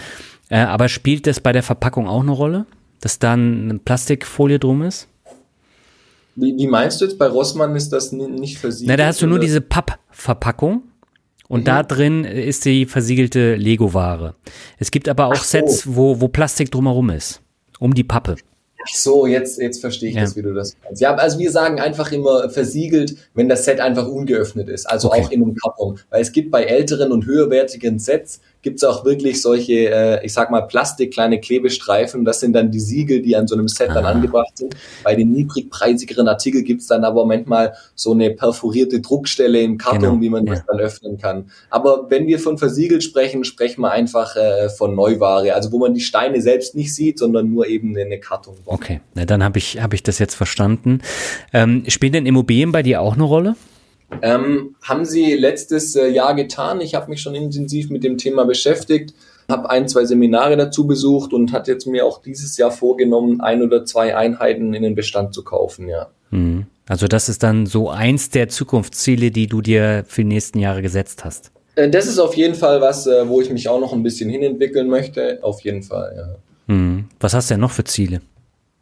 [0.49, 2.67] Äh, aber spielt das bei der Verpackung auch eine Rolle,
[3.01, 5.09] dass da eine Plastikfolie drum ist?
[6.37, 7.19] Wie, wie meinst du jetzt?
[7.19, 8.89] Bei Rossmann ist das nicht versiegelt?
[8.89, 10.83] Na, da hast du nur diese Pappverpackung.
[11.49, 11.65] Und mhm.
[11.65, 14.35] da drin ist die versiegelte Lego-Ware.
[14.79, 15.59] Es gibt aber auch so.
[15.59, 17.43] Sets, wo, wo Plastik drumherum ist.
[17.79, 18.37] Um die Pappe.
[18.83, 20.23] Ach so, jetzt, jetzt verstehe ich ja.
[20.23, 21.01] das, wie du das meinst.
[21.01, 25.23] Ja, also wir sagen einfach immer versiegelt, wenn das Set einfach ungeöffnet ist, also okay.
[25.23, 25.99] auch in einem Karton.
[26.11, 30.33] Weil es gibt bei älteren und höherwertigen Sets, gibt es auch wirklich solche, äh, ich
[30.33, 32.25] sag mal, Plastik, kleine Klebestreifen.
[32.25, 34.13] Das sind dann die Siegel, die an so einem Set dann ah.
[34.13, 34.75] angebracht sind.
[35.05, 40.01] Bei den niedrigpreisigeren Artikeln gibt es dann aber manchmal so eine perforierte Druckstelle im Karton,
[40.01, 40.21] genau.
[40.21, 40.55] wie man ja.
[40.55, 41.51] das dann öffnen kann.
[41.69, 45.93] Aber wenn wir von versiegelt sprechen, sprechen wir einfach äh, von Neuware, also wo man
[45.93, 48.57] die Steine selbst nicht sieht, sondern nur eben eine Karton.
[48.65, 51.03] Okay, Na, dann habe ich, hab ich das jetzt verstanden.
[51.53, 53.57] Ähm, spielen denn Immobilien bei dir auch eine Rolle?
[54.23, 56.81] Ähm, haben sie letztes äh, Jahr getan.
[56.81, 59.15] Ich habe mich schon intensiv mit dem Thema beschäftigt,
[59.49, 63.63] habe ein, zwei Seminare dazu besucht und hat jetzt mir auch dieses Jahr vorgenommen, ein
[63.63, 66.09] oder zwei Einheiten in den Bestand zu kaufen, ja.
[66.31, 66.67] Mhm.
[66.87, 70.83] Also das ist dann so eins der Zukunftsziele, die du dir für die nächsten Jahre
[70.83, 71.51] gesetzt hast.
[71.77, 74.31] Äh, das ist auf jeden Fall was, äh, wo ich mich auch noch ein bisschen
[74.31, 75.39] hinentwickeln möchte.
[75.43, 76.75] Auf jeden Fall, ja.
[76.75, 77.09] Mhm.
[77.21, 78.21] Was hast du denn noch für Ziele?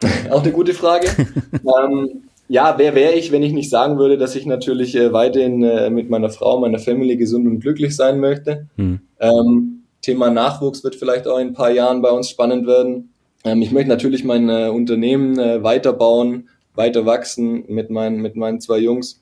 [0.30, 1.08] auch eine gute Frage.
[1.52, 5.62] ähm, ja, wer wäre ich, wenn ich nicht sagen würde, dass ich natürlich äh, weiterhin
[5.62, 8.66] äh, mit meiner Frau, meiner Family gesund und glücklich sein möchte.
[8.76, 9.01] Hm.
[9.20, 13.12] Ähm, Thema Nachwuchs wird vielleicht auch in ein paar Jahren bei uns spannend werden.
[13.45, 18.61] Ähm, ich möchte natürlich mein äh, Unternehmen äh, weiterbauen, weiter wachsen mit meinen, mit meinen
[18.61, 19.20] zwei Jungs.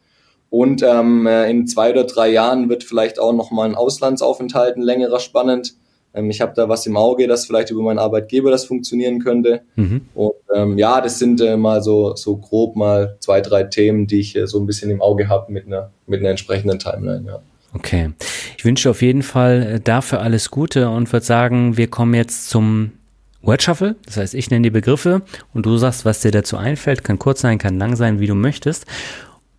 [0.49, 4.83] Und ähm, äh, in zwei oder drei Jahren wird vielleicht auch nochmal ein Auslandsaufenthalt, ein
[4.83, 5.75] längerer spannend.
[6.14, 9.62] Ähm, ich habe da was im Auge, dass vielleicht über meinen Arbeitgeber das funktionieren könnte.
[9.76, 10.02] Mhm.
[10.14, 14.20] Und ähm, ja, das sind äh, mal so, so grob mal zwei, drei Themen, die
[14.20, 17.42] ich äh, so ein bisschen im Auge habe mit einer, mit einer entsprechenden Timeline, ja.
[17.72, 18.11] Okay.
[18.58, 22.50] Ich wünsche auf jeden Fall äh, dafür alles Gute und würde sagen, wir kommen jetzt
[22.50, 22.92] zum
[23.42, 23.96] Word Shuffle.
[24.04, 25.22] Das heißt, ich nenne die Begriffe
[25.54, 27.04] und du sagst, was dir dazu einfällt.
[27.04, 28.86] Kann kurz sein, kann lang sein, wie du möchtest.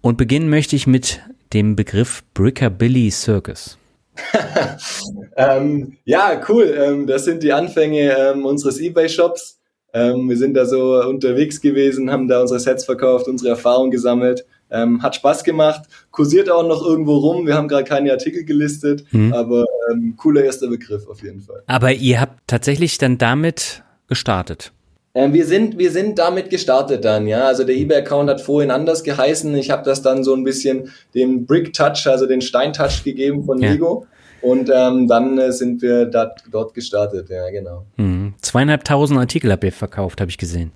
[0.01, 1.21] Und beginnen möchte ich mit
[1.53, 3.77] dem Begriff Brickabilly Circus.
[5.35, 6.75] ähm, ja, cool.
[6.77, 9.59] Ähm, das sind die Anfänge ähm, unseres eBay-Shops.
[9.93, 14.45] Ähm, wir sind da so unterwegs gewesen, haben da unsere Sets verkauft, unsere Erfahrungen gesammelt.
[14.73, 15.81] Ähm, hat Spaß gemacht,
[16.11, 17.45] kursiert auch noch irgendwo rum.
[17.45, 19.33] Wir haben gerade keine Artikel gelistet, mhm.
[19.33, 21.61] aber ähm, cooler erster Begriff auf jeden Fall.
[21.67, 24.71] Aber ihr habt tatsächlich dann damit gestartet.
[25.13, 27.45] Ähm, wir sind, wir sind damit gestartet dann, ja.
[27.45, 29.53] Also der eBay-Account hat vorhin anders geheißen.
[29.55, 33.71] Ich habe das dann so ein bisschen den Brick-Touch, also den Stein-Touch gegeben von ja.
[33.71, 34.07] Lego.
[34.41, 37.85] Und ähm, dann äh, sind wir dat, dort gestartet, ja, genau.
[37.97, 38.33] Mhm.
[38.41, 40.71] Zweieinhalbtausend Artikel habt ihr verkauft, habe ich gesehen.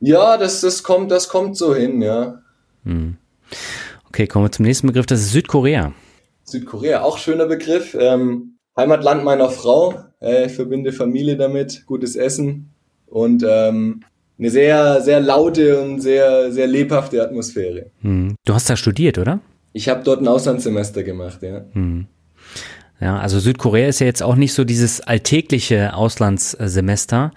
[0.00, 2.40] Ja, das, das, kommt, das kommt so hin, ja.
[2.82, 3.18] Mhm.
[4.08, 5.92] Okay, kommen wir zum nächsten Begriff, das ist Südkorea.
[6.44, 7.94] Südkorea, auch schöner Begriff.
[7.98, 10.02] Ähm, Heimatland meiner Frau.
[10.20, 12.73] Äh, ich verbinde Familie damit, gutes Essen
[13.14, 14.00] und ähm,
[14.38, 17.86] eine sehr, sehr laute und sehr, sehr lebhafte Atmosphäre.
[18.02, 18.34] Mhm.
[18.44, 19.38] Du hast da studiert, oder?
[19.72, 21.64] Ich habe dort ein Auslandssemester gemacht, ja.
[21.74, 22.06] Mhm.
[23.00, 27.30] Ja, also Südkorea ist ja jetzt auch nicht so dieses alltägliche Auslandssemester.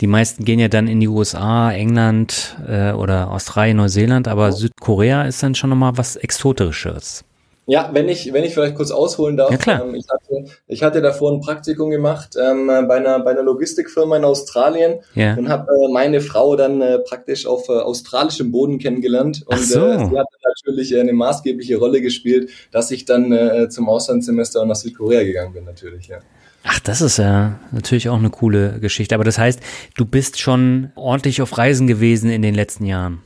[0.00, 5.22] Die meisten gehen ja dann in die USA, England äh, oder Australien, Neuseeland, aber Südkorea
[5.22, 7.24] ist dann schon nochmal was Exotisches.
[7.70, 9.52] Ja, wenn ich, wenn ich vielleicht kurz ausholen darf.
[9.52, 9.84] Ja, klar.
[9.84, 14.16] Ähm, ich, hatte, ich hatte davor ein Praktikum gemacht ähm, bei, einer, bei einer Logistikfirma
[14.16, 15.34] in Australien ja.
[15.34, 19.44] und habe äh, meine Frau dann äh, praktisch auf äh, australischem Boden kennengelernt.
[19.46, 19.86] Und so.
[19.86, 24.74] äh, sie hat natürlich eine maßgebliche Rolle gespielt, dass ich dann äh, zum Auslandssemester nach
[24.74, 26.18] Südkorea gegangen bin, natürlich, ja.
[26.64, 29.14] Ach, das ist ja natürlich auch eine coole Geschichte.
[29.14, 29.60] Aber das heißt,
[29.94, 33.22] du bist schon ordentlich auf Reisen gewesen in den letzten Jahren.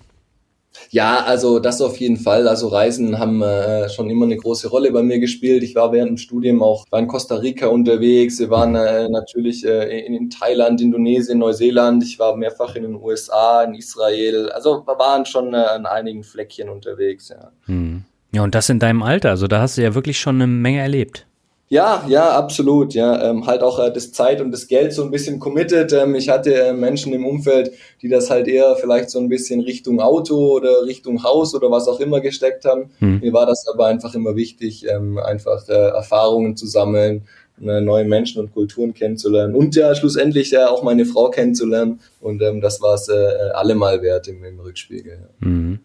[0.95, 2.47] Ja, also das auf jeden Fall.
[2.47, 5.65] Also Reisen haben äh, schon immer eine große Rolle bei mir gespielt.
[5.65, 8.39] Ich war während dem Studium auch war in Costa Rica unterwegs.
[8.39, 12.05] Wir waren äh, natürlich äh, in, in Thailand, Indonesien, Neuseeland.
[12.05, 14.51] Ich war mehrfach in den USA, in Israel.
[14.51, 17.29] Also wir waren schon äh, an einigen Fleckchen unterwegs.
[17.29, 17.51] Ja.
[17.67, 18.05] Hm.
[18.31, 19.31] ja, und das in deinem Alter.
[19.31, 21.27] Also da hast du ja wirklich schon eine Menge erlebt.
[21.75, 22.95] Ja, ja, absolut.
[22.95, 25.93] Ja, ähm, halt auch äh, das Zeit und das Geld so ein bisschen committed.
[25.93, 29.61] Ähm, ich hatte äh, Menschen im Umfeld, die das halt eher vielleicht so ein bisschen
[29.61, 32.91] Richtung Auto oder Richtung Haus oder was auch immer gesteckt haben.
[33.01, 33.19] Hm.
[33.19, 38.41] Mir war das aber einfach immer wichtig, ähm, einfach äh, Erfahrungen zu sammeln neue Menschen
[38.41, 42.01] und Kulturen kennenzulernen und ja schlussendlich ja auch meine Frau kennenzulernen.
[42.21, 43.13] Und ähm, das war es äh,
[43.55, 45.13] allemal wert im, im Rückspiegel.
[45.13, 45.47] Ja.
[45.49, 45.79] Mhm.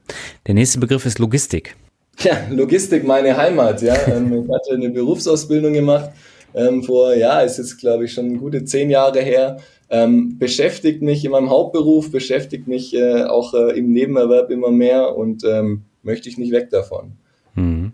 [0.47, 1.75] Der nächste Begriff ist Logistik.
[2.21, 3.81] Ja, Logistik, meine Heimat.
[3.81, 6.09] Ja, ähm, ich hatte eine Berufsausbildung gemacht
[6.53, 9.57] ähm, vor, ja, ist jetzt glaube ich schon gute zehn Jahre her.
[9.89, 15.15] Ähm, beschäftigt mich in meinem Hauptberuf, beschäftigt mich äh, auch äh, im Nebenerwerb immer mehr
[15.15, 17.13] und ähm, möchte ich nicht weg davon.
[17.55, 17.93] Mhm.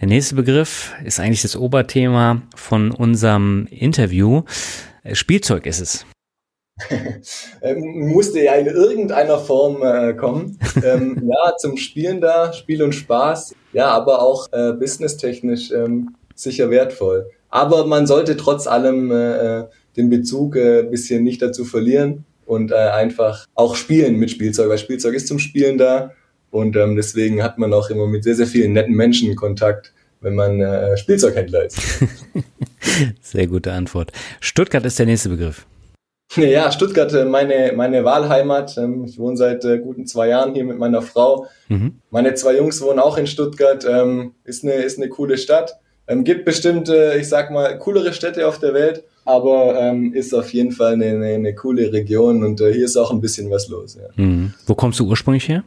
[0.00, 4.42] Der nächste Begriff ist eigentlich das Oberthema von unserem Interview.
[5.04, 6.06] Äh, Spielzeug ist es.
[7.62, 10.58] ähm, musste ja in irgendeiner Form äh, kommen.
[10.84, 13.54] Ähm, ja, zum Spielen da, Spiel und Spaß.
[13.72, 17.30] Ja, aber auch äh, businesstechnisch ähm, sicher wertvoll.
[17.48, 19.64] Aber man sollte trotz allem äh, äh
[19.96, 24.78] den Bezug äh, bisschen nicht dazu verlieren und äh, einfach auch spielen mit Spielzeug, weil
[24.78, 26.12] Spielzeug ist zum Spielen da
[26.50, 30.34] und ähm, deswegen hat man auch immer mit sehr, sehr vielen netten Menschen Kontakt, wenn
[30.34, 31.78] man äh, Spielzeughändler ist.
[33.20, 34.12] sehr gute Antwort.
[34.40, 35.66] Stuttgart ist der nächste Begriff.
[36.36, 38.76] Ja, Stuttgart, äh, meine, meine Wahlheimat.
[38.78, 41.46] Ähm, ich wohne seit äh, guten zwei Jahren hier mit meiner Frau.
[41.68, 42.00] Mhm.
[42.10, 43.86] Meine zwei Jungs wohnen auch in Stuttgart.
[43.88, 45.78] Ähm, ist, eine, ist eine coole Stadt.
[46.08, 50.52] Ähm, gibt bestimmt, äh, ich sag mal, coolere Städte auf der Welt, aber ist auf
[50.52, 53.98] jeden Fall eine, eine, eine coole Region und hier ist auch ein bisschen was los.
[54.00, 54.22] Ja.
[54.22, 54.54] Mhm.
[54.66, 55.64] Wo kommst du ursprünglich her?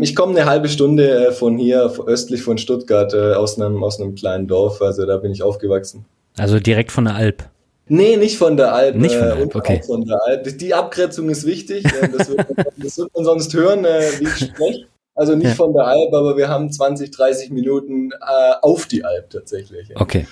[0.00, 4.46] ich komme eine halbe Stunde von hier, östlich von Stuttgart, aus einem, aus einem kleinen
[4.46, 4.80] Dorf.
[4.80, 6.04] Also da bin ich aufgewachsen.
[6.36, 7.44] Also direkt von der Alp?
[7.88, 8.96] Nee, nicht von der Alp.
[8.96, 9.82] Nicht von der Alp, äh, okay.
[9.84, 10.58] Von der Alp.
[10.58, 11.84] Die Abgrenzung ist wichtig.
[12.16, 14.86] Das wird, das wird man sonst hören, äh, wie ich spreche.
[15.14, 15.54] Also nicht ja.
[15.54, 19.88] von der Alp, aber wir haben 20, 30 Minuten äh, auf die Alp tatsächlich.
[19.88, 20.00] Ja.
[20.00, 20.28] Okay,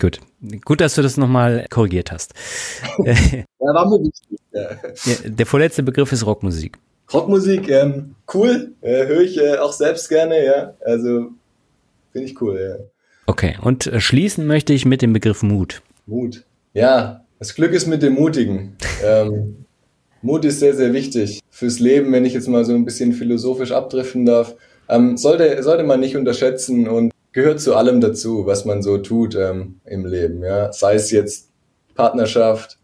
[0.00, 0.20] gut.
[0.64, 2.32] Gut, dass du das nochmal korrigiert hast.
[3.04, 3.14] ja,
[3.58, 4.38] war mir wichtig.
[4.52, 4.70] Ja.
[5.24, 6.78] Der vorletzte Begriff ist Rockmusik.
[7.12, 10.74] Rockmusik, ähm, cool, äh, höre ich äh, auch selbst gerne, ja.
[10.84, 11.30] Also
[12.12, 12.84] finde ich cool, ja.
[13.26, 15.82] Okay, und äh, schließen möchte ich mit dem Begriff Mut.
[16.06, 16.44] Mut.
[16.72, 18.76] Ja, das Glück ist mit dem Mutigen.
[19.02, 19.64] Ähm,
[20.20, 23.72] Mut ist sehr, sehr wichtig fürs Leben, wenn ich jetzt mal so ein bisschen philosophisch
[23.72, 24.54] abdriften darf.
[24.90, 29.34] Ähm, sollte, sollte man nicht unterschätzen und gehört zu allem dazu, was man so tut
[29.36, 30.42] ähm, im Leben.
[30.42, 30.70] Ja?
[30.70, 31.48] Sei es jetzt
[31.94, 32.78] Partnerschaft,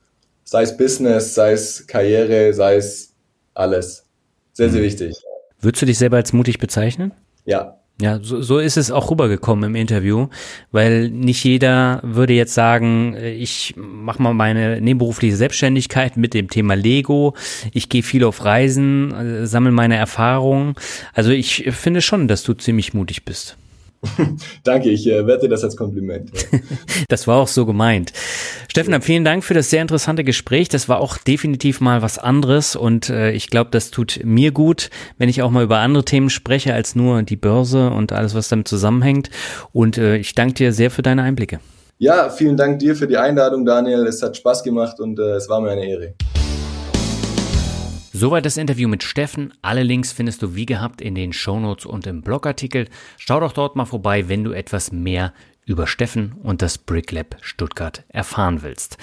[0.45, 3.12] sei es Business, sei es Karriere, sei es
[3.53, 4.07] alles.
[4.55, 4.84] Sehr, sehr mhm.
[4.87, 5.16] wichtig.
[5.61, 7.12] Würdest du dich selber als mutig bezeichnen?
[7.45, 10.29] Ja, ja, so, so ist es auch rübergekommen im Interview,
[10.71, 16.51] weil nicht jeder würde jetzt sagen, äh, ich mache mal meine nebenberufliche Selbstständigkeit mit dem
[16.51, 17.35] Thema Lego,
[17.73, 20.75] ich gehe viel auf Reisen, äh, sammle meine Erfahrungen.
[21.15, 23.57] Also ich finde schon, dass du ziemlich mutig bist.
[24.65, 26.31] Danke, ich äh, werte das als Kompliment.
[26.53, 26.59] Ja.
[27.09, 28.13] das war auch so gemeint.
[28.69, 30.69] Steffen, vielen Dank für das sehr interessante Gespräch.
[30.69, 34.91] Das war auch definitiv mal was anderes und äh, ich glaube, das tut mir gut,
[35.19, 38.49] wenn ich auch mal über andere Themen spreche als nur die Börse und alles, was
[38.49, 39.31] damit zusammenhängt.
[39.73, 41.61] Und äh, ich danke dir sehr für deine Einblicke.
[41.99, 44.07] Ja, vielen Dank dir für die Einladung, Daniel.
[44.07, 46.15] Es hat Spaß gemacht und äh, es war mir eine Ehre.
[48.19, 49.53] Soweit das Interview mit Steffen.
[49.61, 52.89] Alle Links findest du wie gehabt in den Shownotes und im Blogartikel.
[53.19, 55.35] Schau doch dort mal vorbei, wenn du etwas mehr
[55.67, 58.97] über Steffen und das Bricklab Stuttgart erfahren willst.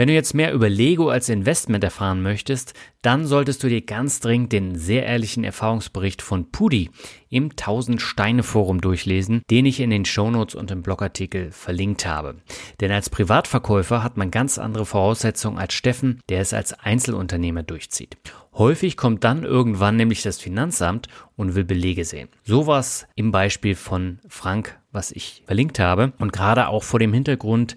[0.00, 2.72] Wenn du jetzt mehr über Lego als Investment erfahren möchtest,
[3.02, 6.88] dann solltest du dir ganz dringend den sehr ehrlichen Erfahrungsbericht von Pudi
[7.28, 12.36] im 1000 Steine Forum durchlesen, den ich in den Shownotes und im Blogartikel verlinkt habe.
[12.80, 18.16] Denn als Privatverkäufer hat man ganz andere Voraussetzungen als Steffen, der es als Einzelunternehmer durchzieht.
[18.54, 22.28] Häufig kommt dann irgendwann nämlich das Finanzamt und will Belege sehen.
[22.42, 26.12] So war es im Beispiel von Frank, was ich verlinkt habe.
[26.18, 27.76] Und gerade auch vor dem Hintergrund,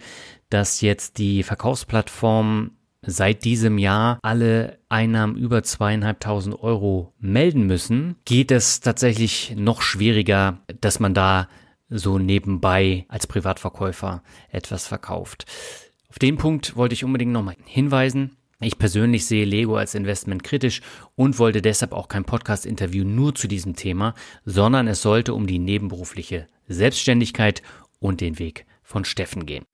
[0.54, 8.52] dass jetzt die Verkaufsplattform seit diesem Jahr alle Einnahmen über zweieinhalbtausend Euro melden müssen, geht
[8.52, 11.50] es tatsächlich noch schwieriger, dass man da
[11.90, 15.46] so nebenbei als Privatverkäufer etwas verkauft.
[16.08, 18.38] Auf den Punkt wollte ich unbedingt nochmal hinweisen.
[18.62, 20.82] Ich persönlich sehe Lego als Investment kritisch
[21.16, 24.14] und wollte deshalb auch kein Podcast-Interview nur zu diesem Thema,
[24.46, 27.62] sondern es sollte um die nebenberufliche Selbstständigkeit
[28.00, 29.66] und den Weg von Steffen gehen.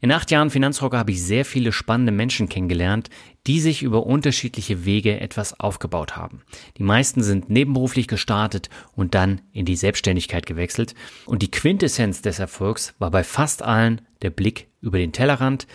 [0.00, 3.08] In acht Jahren Finanzrocker habe ich sehr viele spannende Menschen kennengelernt,
[3.46, 6.42] die sich über unterschiedliche Wege etwas aufgebaut haben.
[6.76, 10.94] Die meisten sind nebenberuflich gestartet und dann in die Selbstständigkeit gewechselt.
[11.24, 15.68] Und die Quintessenz des Erfolgs war bei fast allen der Blick über den Tellerrand,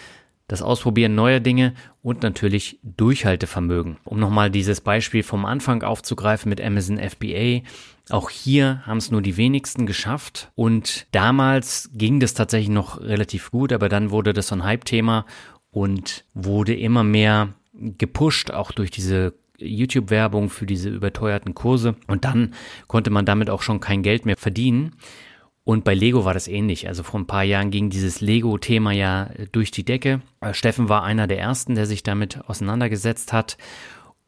[0.49, 3.97] das Ausprobieren neuer Dinge und natürlich Durchhaltevermögen.
[4.03, 7.61] Um nochmal dieses Beispiel vom Anfang aufzugreifen mit Amazon FBA.
[8.10, 13.51] Auch hier haben es nur die wenigsten geschafft und damals ging das tatsächlich noch relativ
[13.51, 15.26] gut, aber dann wurde das so ein Hype-Thema
[15.72, 22.55] und wurde immer mehr gepusht, auch durch diese YouTube-Werbung für diese überteuerten Kurse und dann
[22.88, 24.95] konnte man damit auch schon kein Geld mehr verdienen.
[25.70, 26.88] Und bei Lego war das ähnlich.
[26.88, 30.22] Also vor ein paar Jahren ging dieses Lego-Thema ja durch die Decke.
[30.41, 33.55] Äh, Steffen war einer der ersten, der sich damit auseinandergesetzt hat.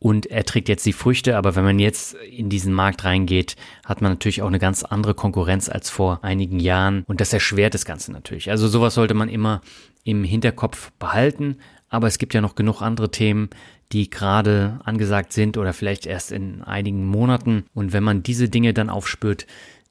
[0.02, 4.02] Und er trägt jetzt die Früchte, aber wenn man jetzt in diesen Markt reingeht, hat
[4.02, 7.04] man natürlich auch eine ganz andere Konkurrenz als vor einigen Jahren.
[7.06, 8.49] Und das erschwert das Ganze natürlich.
[8.49, 9.62] Also sowas sollte man immer
[10.04, 11.58] im Hinterkopf behalten.
[11.88, 13.52] Aber es gibt ja noch genug andere Themen,
[13.91, 17.66] die gerade angesagt sind oder vielleicht erst in einigen Monaten.
[17.76, 19.45] Und wenn man diese Dinge dann aufspürt,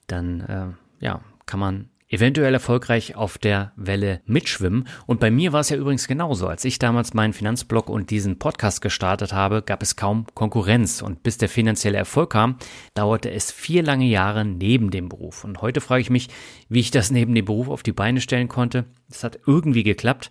[0.09, 4.89] dann äh, ja, kann man eventuell erfolgreich auf der Welle mitschwimmen.
[5.07, 6.49] Und bei mir war es ja übrigens genauso.
[6.49, 11.03] Als ich damals meinen Finanzblog und diesen Podcast gestartet habe, gab es kaum Konkurrenz.
[11.03, 12.57] Und bis der finanzielle Erfolg kam,
[12.95, 15.45] dauerte es vier lange Jahre neben dem Beruf.
[15.45, 16.29] Und heute frage ich mich,
[16.69, 18.87] wie ich das neben dem Beruf auf die Beine stellen konnte.
[19.09, 20.31] Es hat irgendwie geklappt.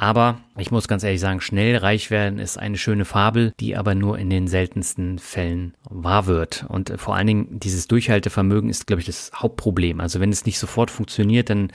[0.00, 3.94] Aber ich muss ganz ehrlich sagen, schnell reich werden ist eine schöne Fabel, die aber
[3.94, 6.64] nur in den seltensten Fällen wahr wird.
[6.68, 10.00] Und vor allen Dingen dieses Durchhaltevermögen ist, glaube ich, das Hauptproblem.
[10.00, 11.70] Also wenn es nicht sofort funktioniert, dann,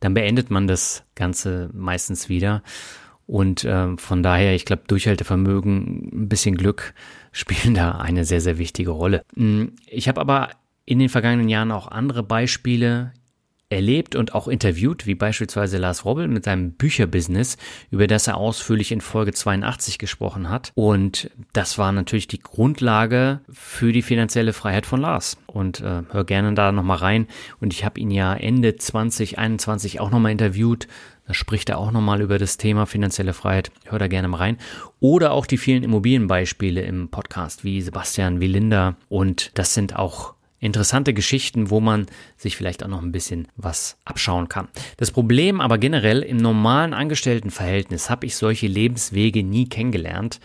[0.00, 2.64] dann beendet man das Ganze meistens wieder.
[3.24, 6.92] Und äh, von daher, ich glaube, Durchhaltevermögen, ein bisschen Glück
[7.30, 9.22] spielen da eine sehr, sehr wichtige Rolle.
[9.36, 10.50] Hm, ich habe aber
[10.86, 13.12] in den vergangenen Jahren auch andere Beispiele
[13.74, 17.56] erlebt und auch interviewt, wie beispielsweise Lars Robbel mit seinem Bücherbusiness,
[17.90, 20.72] über das er ausführlich in Folge 82 gesprochen hat.
[20.74, 25.36] Und das war natürlich die Grundlage für die finanzielle Freiheit von Lars.
[25.46, 27.26] Und äh, hör gerne da nochmal rein.
[27.60, 30.88] Und ich habe ihn ja Ende 2021 auch nochmal interviewt.
[31.26, 33.70] Da spricht er auch nochmal über das Thema finanzielle Freiheit.
[33.86, 34.58] Hör da gerne mal rein.
[35.00, 38.96] Oder auch die vielen Immobilienbeispiele im Podcast, wie Sebastian, wie Linda.
[39.08, 40.33] Und das sind auch
[40.64, 42.06] interessante Geschichten, wo man
[42.36, 44.68] sich vielleicht auch noch ein bisschen was abschauen kann.
[44.96, 50.40] Das Problem aber generell im normalen Angestelltenverhältnis habe ich solche Lebenswege nie kennengelernt.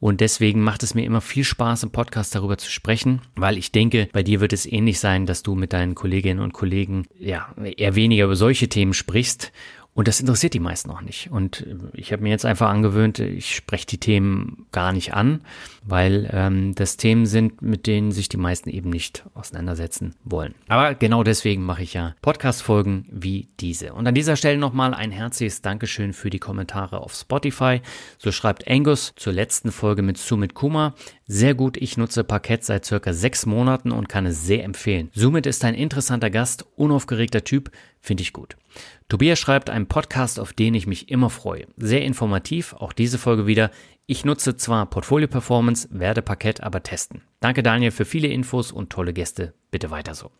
[0.00, 3.72] Und deswegen macht es mir immer viel Spaß, im Podcast darüber zu sprechen, weil ich
[3.72, 7.52] denke, bei dir wird es ähnlich sein, dass du mit deinen Kolleginnen und Kollegen ja
[7.76, 9.50] eher weniger über solche Themen sprichst
[9.98, 11.28] und das interessiert die meisten auch nicht.
[11.32, 15.40] Und ich habe mir jetzt einfach angewöhnt, ich spreche die Themen gar nicht an,
[15.88, 20.54] weil ähm, das Themen sind, mit denen sich die meisten eben nicht auseinandersetzen wollen.
[20.68, 23.94] Aber genau deswegen mache ich ja Podcast-Folgen wie diese.
[23.94, 27.80] Und an dieser Stelle nochmal ein herzliches Dankeschön für die Kommentare auf Spotify.
[28.18, 30.94] So schreibt Angus zur letzten Folge mit Sumit Kuma.
[31.26, 35.10] Sehr gut, ich nutze Parkett seit circa sechs Monaten und kann es sehr empfehlen.
[35.14, 37.70] Sumit ist ein interessanter Gast, unaufgeregter Typ,
[38.00, 38.56] finde ich gut.
[39.08, 41.66] Tobias schreibt einen Podcast, auf den ich mich immer freue.
[41.76, 43.70] Sehr informativ, auch diese Folge wieder.
[44.10, 47.20] Ich nutze zwar Portfolio Performance, werde Parkett aber testen.
[47.40, 49.52] Danke Daniel für viele Infos und tolle Gäste.
[49.70, 50.30] Bitte weiter so.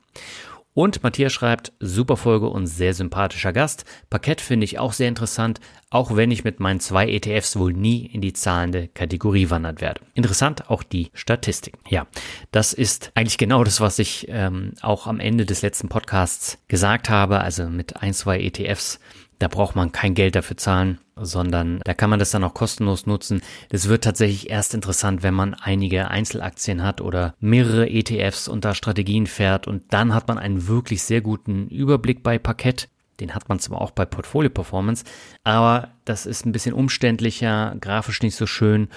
[0.72, 3.84] Und Matthias schreibt, super Folge und sehr sympathischer Gast.
[4.08, 5.60] Parkett finde ich auch sehr interessant,
[5.90, 10.00] auch wenn ich mit meinen zwei ETFs wohl nie in die zahlende Kategorie wandern werde.
[10.14, 11.74] Interessant auch die Statistik.
[11.90, 12.06] Ja,
[12.52, 17.10] das ist eigentlich genau das, was ich ähm, auch am Ende des letzten Podcasts gesagt
[17.10, 17.40] habe.
[17.40, 18.98] Also mit ein, zwei ETFs
[19.38, 23.06] da braucht man kein Geld dafür zahlen, sondern da kann man das dann auch kostenlos
[23.06, 23.40] nutzen.
[23.70, 28.74] Das wird tatsächlich erst interessant, wenn man einige Einzelaktien hat oder mehrere ETFs und da
[28.74, 32.88] Strategien fährt und dann hat man einen wirklich sehr guten Überblick bei Parkett.
[33.20, 35.04] Den hat man zwar auch bei Portfolio Performance,
[35.42, 38.88] aber das ist ein bisschen umständlicher, grafisch nicht so schön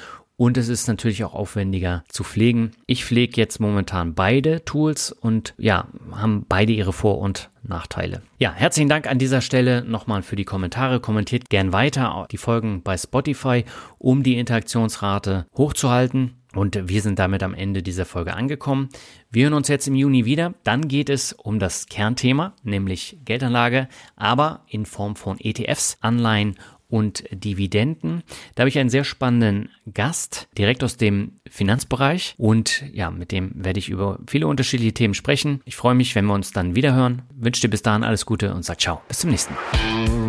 [0.41, 2.71] und es ist natürlich auch aufwendiger zu pflegen.
[2.87, 8.23] Ich pflege jetzt momentan beide Tools und ja, haben beide ihre Vor- und Nachteile.
[8.39, 10.99] Ja, herzlichen Dank an dieser Stelle nochmal für die Kommentare.
[10.99, 13.65] Kommentiert gern weiter die Folgen bei Spotify,
[13.99, 16.41] um die Interaktionsrate hochzuhalten.
[16.55, 18.89] Und wir sind damit am Ende dieser Folge angekommen.
[19.29, 20.55] Wir hören uns jetzt im Juni wieder.
[20.63, 26.57] Dann geht es um das Kernthema, nämlich Geldanlage, aber in Form von ETFs, Anleihen
[26.91, 28.21] und Dividenden.
[28.55, 33.51] Da habe ich einen sehr spannenden Gast direkt aus dem Finanzbereich und ja, mit dem
[33.55, 35.61] werde ich über viele unterschiedliche Themen sprechen.
[35.65, 37.23] Ich freue mich, wenn wir uns dann wieder hören.
[37.35, 39.01] Wünsche dir bis dahin alles Gute und sag ciao.
[39.07, 40.20] Bis zum nächsten Mal.